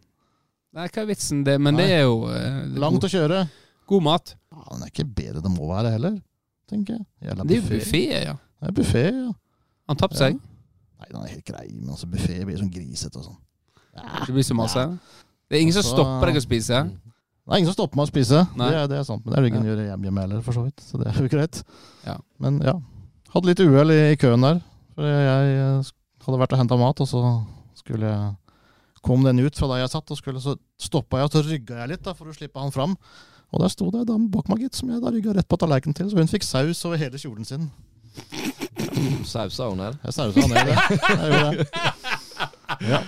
[0.75, 1.45] Nei, hva er vitsen?
[1.45, 1.83] Det, men Nei.
[1.87, 3.49] det er jo eh, Langt god, å kjøre.
[3.87, 4.35] god mat.
[4.53, 6.21] Ja, den er ikke bedre det må være heller,
[6.71, 7.07] tenker jeg.
[7.27, 7.85] Jævla Det er jo buffet.
[7.87, 8.35] buffé, ja.
[8.61, 9.33] Det er buffé, ja.
[9.89, 10.35] Han tapte seg.
[11.01, 13.39] Nei, den er helt grei, men altså buffé blir sånn grisete og sånn.
[13.97, 14.25] Ja.
[14.27, 14.85] Det blir så masse.
[15.51, 16.91] Det er ingen som Altså- stopper deg å spise.
[17.51, 18.41] Det er ingen som stopper meg å spise.
[18.55, 18.67] Nei.
[18.71, 19.25] Det er, det er sant.
[19.25, 20.85] Men det er det ingen gjør hjemme heller, for så vidt.
[20.87, 21.57] Så det er jo greit.
[22.07, 22.15] Ja.
[22.39, 22.77] Men ja.
[23.33, 24.61] Hadde litt uhell i, i køen der.
[24.95, 27.25] For jeg jeg hadde vært og henta mat, og så
[27.75, 28.31] skulle jeg
[29.03, 31.81] kom den ut fra der jeg satt, og skulle, så stoppa jeg, og så rygga
[31.83, 32.95] jeg litt da, for å slippe han fram.
[33.51, 35.59] Og der sto det ei dame bak meg, gitt, som jeg da rygga rett på
[35.59, 36.07] tallerkenen til.
[36.13, 37.67] Så hun fikk saus over hele kjolen sin.
[39.27, 39.99] Sausa hun her?
[40.07, 41.01] Jeg sausa han ned, det.
[41.03, 41.71] Jeg gjorde det.
[42.87, 43.01] Ja.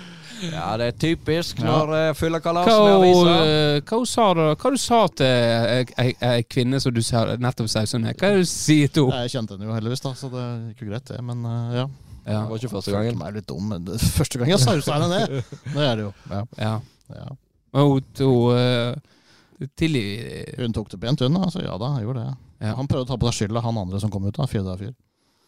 [0.51, 2.12] Ja, det er typisk når ja.
[2.18, 3.51] fyllekalas Hva, med hun, aviser.
[3.76, 8.01] eh, hva sa du, Hva du sa til ei- kvinne som du sa nettopp sausa
[8.03, 8.16] ned?
[8.18, 9.20] Hva er det du sier til henne?
[9.26, 11.20] Jeg kjente henne jo heldigvis, da, så det gikk jo greit, det.
[11.28, 11.86] Men eh, ja.
[12.22, 12.40] Ja.
[12.43, 13.16] Det var ikke første gangen.
[13.18, 15.55] meg litt dum, men det er første gang jeg sausa henne ned.
[15.72, 16.12] Det er det jo.
[16.30, 16.43] Ja.
[16.59, 16.74] ja.
[17.12, 17.28] Ja.
[17.72, 18.95] Men hun, hun eh,
[20.59, 21.36] Hun tok det pent, hun.
[21.38, 22.34] Altså, ja da, jeg gjorde det.
[22.66, 22.74] Ja.
[22.78, 24.34] Han prøvde å ta på seg skylda, han andre som kom ut.
[24.36, 24.93] da, Firda fyr.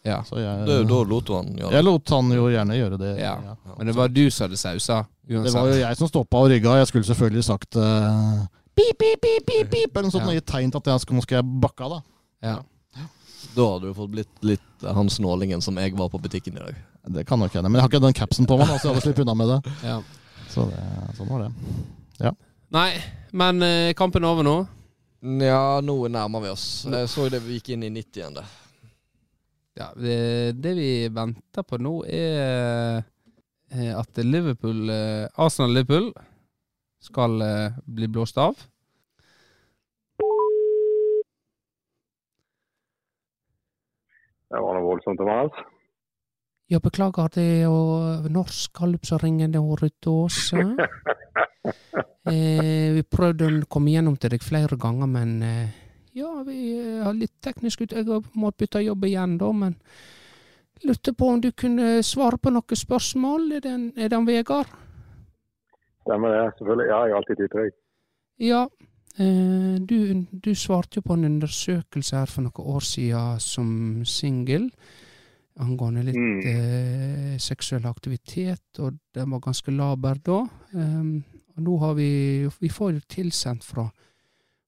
[0.05, 0.19] Ja.
[0.27, 1.77] Så jeg, Da, da lot du han gjøre det.
[1.77, 3.11] jeg lot han jo gjerne gjøre det.
[3.23, 3.33] Ja.
[3.49, 3.55] ja.
[3.77, 4.99] Men det var du som hadde sausa.
[5.25, 6.77] Det var jo jeg som stoppa og rygga.
[6.81, 8.45] Jeg skulle selvfølgelig sagt uh,
[8.77, 10.27] pip, pip, pip, pip, pip, eller noe sånt.
[10.27, 10.35] Ja.
[10.35, 12.01] og gitt tegn til at jeg skal, nå skal jeg bakke av, da.
[12.45, 12.57] Ja.
[13.55, 16.77] Da hadde du fått blitt litt han snålingen som jeg var på butikken i dag.
[17.15, 17.69] Det kan nok hende.
[17.69, 19.53] Men jeg har ikke den capsen på meg, da, så jeg hadde sluppet unna med
[19.53, 19.75] det.
[19.85, 19.99] ja.
[20.55, 20.81] Så det,
[21.17, 22.31] sånn var det.
[22.75, 22.89] Nei,
[23.35, 24.55] men eh, kampen er over nå.
[25.41, 26.85] Ja, nå nærmer vi oss.
[26.91, 28.45] Jeg så det vi gikk inn i 90 igjen, det.
[29.75, 33.01] Ja, det, det vi venter på nå, er
[33.71, 36.13] eh, at Liverpool eh, Arsenal-Liverpool
[37.03, 38.55] skal eh, bli blåst av.
[44.47, 45.59] Det var noe voldsomt, Thomas.
[46.71, 50.53] Ja, beklager, det er jo norsk gallup som ringer det året til oss.
[52.25, 55.75] Eh, vi prøvde å komme gjennom til deg flere ganger, men eh,
[56.15, 57.95] ja, vi eh, har litt teknisk ut.
[57.95, 59.75] Jeg må bytte jobb igjen, da, men
[60.85, 63.51] lurte på om du kunne svare på noen spørsmål.
[63.57, 64.71] Er det, en, er det en Vegard?
[66.05, 66.43] Stemmer det.
[66.59, 66.89] Selvfølgelig.
[66.91, 67.71] Ja, jeg er alltid tid til.
[68.45, 68.61] Ja,
[69.17, 69.97] eh, du,
[70.45, 73.69] du svarte jo på en undersøkelse her for noen år siden som
[74.05, 74.69] singel
[75.63, 76.39] angående litt Mm.
[76.51, 80.41] eh, seksuell aktivitet, og den var ganske laber da.
[80.73, 81.23] Um,
[81.55, 83.89] og nå har vi Vi får jo tilsendt fra,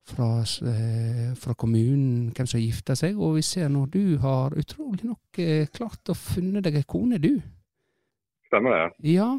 [0.07, 0.29] fra,
[0.71, 5.39] eh, fra kommunen hvem som gifter seg, og vi ser nå du har utrolig nok
[5.43, 7.35] eh, klart å funne deg ei kone, du.
[8.47, 9.13] Stemmer det.
[9.17, 9.33] Ja.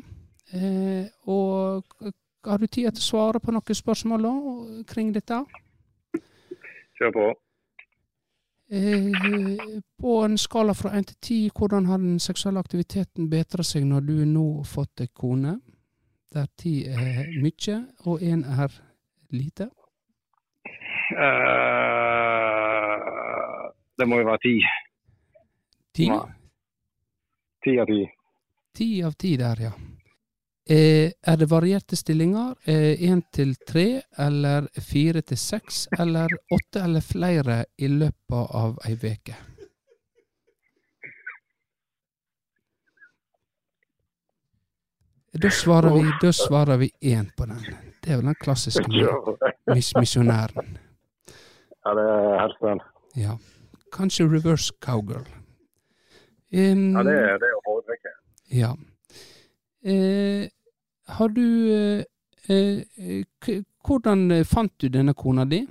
[0.52, 1.84] Eh, og
[2.44, 4.34] har du tid til å svare på noen spørsmål da,
[4.88, 5.42] kring dette?
[6.98, 7.28] Kjør på.
[8.70, 13.86] Eh, på en skala fra 1 til 10, hvordan har den seksuelle aktiviteten bedret seg
[13.88, 15.58] når du nå har fått deg kone?
[16.34, 18.74] Der 10 er mye, og 1 er
[19.32, 19.70] lite.
[21.11, 22.98] Eh,
[23.98, 24.56] det må jo være ti.
[25.96, 26.09] 10?
[26.12, 26.26] Nei.
[27.64, 28.02] Ti av ti.
[28.78, 29.72] 10 av 10 der, ja.
[30.70, 32.54] Eh, er det varierte stillinger?
[32.64, 38.76] Eh, 1 til 3, eller 4 til 6, eller 8 eller flere i løpet av
[38.84, 39.36] ei veke?
[45.32, 47.64] Da svarer vi, da svarer vi én på den.
[48.02, 48.84] Det er vel den klassiske
[49.96, 50.78] misjonæren.
[51.89, 52.80] Ja, det er helt den.
[53.16, 53.36] Ja.
[53.95, 55.24] Kanskje reverse cowgirl.
[56.53, 58.12] Um, Ja, det er det å foretrekke.
[58.53, 58.70] Ja.
[59.84, 60.49] Eh,
[61.09, 62.05] har du eh,
[62.51, 63.24] eh,
[63.89, 65.62] Hvordan fant du denne kona di?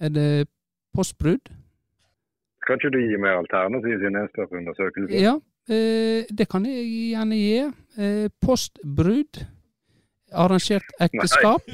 [0.00, 0.48] Er det
[0.94, 1.50] postbrudd?
[2.66, 5.18] Kan ikke du gi meg alternativ til jeg står på undersøkelse?
[5.22, 5.34] Ja,
[5.68, 7.58] eh, det kan jeg gjerne gi.
[7.98, 9.42] Eh, postbrudd,
[10.32, 11.66] arrangert ekteskap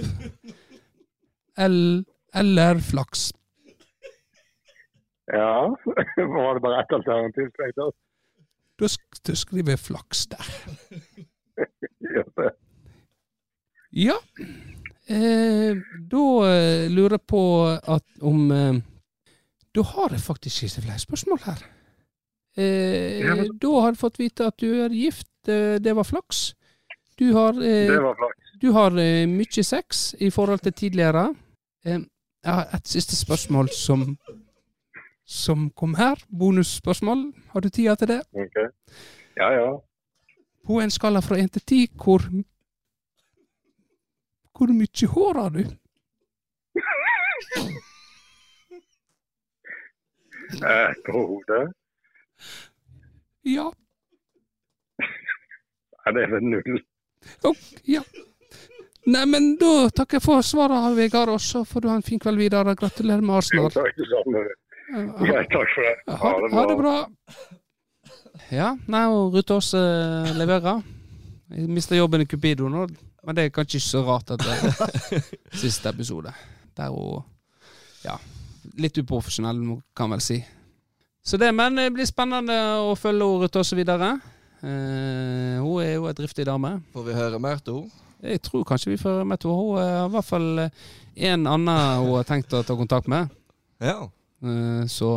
[1.67, 3.33] el- eller flaks.
[5.33, 5.69] Ja,
[6.37, 7.51] var det bare ett alternativ?
[8.81, 10.47] Da, sk da skriver jeg flaks der.
[12.17, 12.57] Ja, det-
[13.93, 14.15] Ja.
[15.11, 15.75] Eh,
[16.11, 18.79] da eh, lurer jeg på at om eh,
[19.75, 21.61] Da har jeg faktisk ikke flere spørsmål her.
[22.57, 25.29] Eh, Ja, men- Da har jeg fått vite at du er gift.
[25.49, 26.55] Eh, det var flaks.
[27.19, 28.59] Du har, eh, Det var flaks.
[28.63, 28.91] du har
[29.27, 31.35] mye sex i forhold til tidligere.
[31.85, 31.99] Eh,
[32.45, 34.17] jeg har et siste spørsmål som
[35.31, 36.19] som kom her.
[36.29, 37.21] Bonusspørsmål.
[37.53, 38.21] Har du tida til det?
[38.35, 38.57] Ok.
[39.39, 39.69] Ja, ja.
[40.67, 42.27] På en skala fra 1 til 10, hvor
[44.61, 45.63] Hvor mye hår har du?
[50.51, 51.73] Eh, på hodet?
[53.47, 53.69] Ja.
[56.07, 56.81] Er det er vel null.
[57.45, 57.57] Oh,
[57.89, 58.01] ja.
[59.07, 62.19] Nei, men da takker jeg for svaret, Vegard, og så får du ha en fin
[62.19, 62.75] kveld videre.
[62.77, 63.71] Gratulerer med Jo, Arsenal.
[63.71, 64.01] takk
[64.95, 65.97] det Greit, takk for det.
[66.23, 66.95] ha, ha det bra.
[68.51, 70.83] Ja, nei, og Aas eh, leverer.
[71.51, 72.87] Jeg mista jobben i Cupido nå,
[73.27, 75.25] men det er kanskje ikke så rart at det er
[75.63, 76.33] siste episode.
[76.77, 77.23] Det er jo
[78.05, 78.17] ja,
[78.81, 79.63] litt uprofesjonell,
[79.97, 80.41] kan vel si.
[81.23, 84.15] Så det, men det blir spennende å følge Rutås videre.
[84.63, 86.79] Eh, hun er jo ei driftig dame.
[86.95, 88.07] Får vi høre mer til henne?
[88.21, 89.57] Jeg tror kanskje vi får med henne.
[89.57, 93.31] Hun har i hvert fall en annen hun har tenkt å ta kontakt med.
[93.81, 94.11] Ja.
[94.43, 95.11] Eh, Så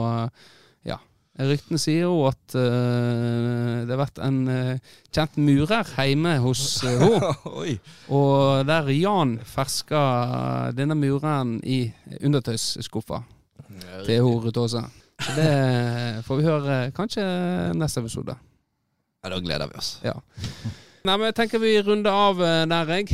[0.85, 0.97] ja.
[1.39, 7.31] Ryktene sier jo at eh, det har vært en eh, kjent murer hjemme hos henne.
[8.19, 10.03] Og der Jan ferska
[10.77, 11.87] denne mureren i
[12.21, 13.23] undertøysskuffa
[14.05, 14.83] til hun Rutåse.
[15.23, 15.51] Så det
[16.27, 17.23] får vi høre kanskje
[17.77, 18.35] neste episode.
[19.23, 19.95] Ja, da gleder vi oss.
[20.03, 20.17] Ja.
[21.07, 23.09] Nei, men jeg tenker vi runder av der, jeg.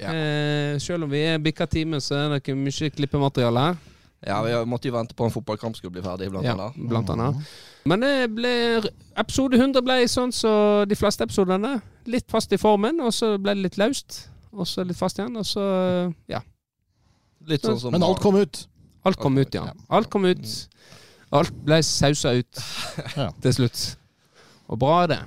[0.00, 0.12] Ja.
[0.14, 3.80] Eh, selv om vi er bikka time, så er det ikke mye klippemateriale her.
[4.26, 6.88] Ja, vi måtte jo vente på en fotballkamp skulle bli ferdig, blant Ja, annet.
[6.88, 7.36] blant annet.
[7.88, 8.52] Men det ble,
[9.16, 11.78] episode 100 ble sånn som de fleste episodene.
[12.10, 14.26] Litt fast i formen, og så ble det litt løst.
[14.52, 15.64] Og så litt fast igjen, og så
[16.28, 16.42] Ja.
[17.48, 18.66] Litt sånn som Men alt kom ut.
[19.04, 19.70] Alt kom ut, ja.
[19.88, 20.68] Alt kom ut.
[21.32, 22.60] Alt ble sausa ut
[23.42, 23.96] til slutt.
[24.68, 25.20] Og bra er det.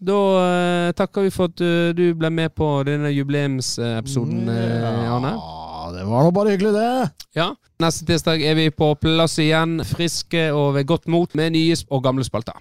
[0.00, 5.34] Da uh, takker vi for at uh, du ble med på denne jubileumsepisoden, uh, Arne.
[5.36, 5.59] Ja,
[5.94, 7.10] det var nå bare hyggelig, det.
[7.38, 7.50] Ja.
[7.80, 12.02] Neste tirsdag er vi på plass igjen, friske og ved godt mot, med nye og
[12.04, 12.58] gamle spalter.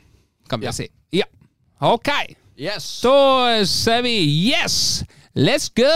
[0.50, 0.72] Kan vi Ja.
[0.72, 0.88] si.
[1.14, 1.26] Ja.
[1.82, 2.10] OK.
[2.60, 3.02] Yes!
[3.04, 4.16] Da sier vi
[4.52, 5.04] yes!
[5.36, 5.90] Let's go!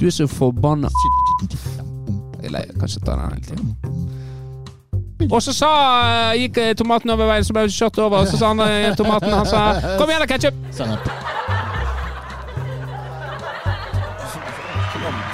[0.00, 0.88] Du er så forbanna.
[2.42, 3.76] Jeg kan ikke ta den hele tiden.
[5.30, 5.70] Og så sa,
[6.32, 8.24] eh, gikk eh, tomaten over veien, så ble det kjørt over.
[8.24, 10.58] Og så sa han eh, tomaten han sa 'Kom igjen, da, ketsjup'.
[10.70, 11.00] Sennep.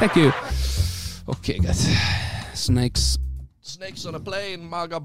[0.01, 0.33] Thank you.
[1.27, 1.77] Ok, greit.
[2.55, 3.19] Snakes.
[3.63, 4.99] Snakes on a plane, maga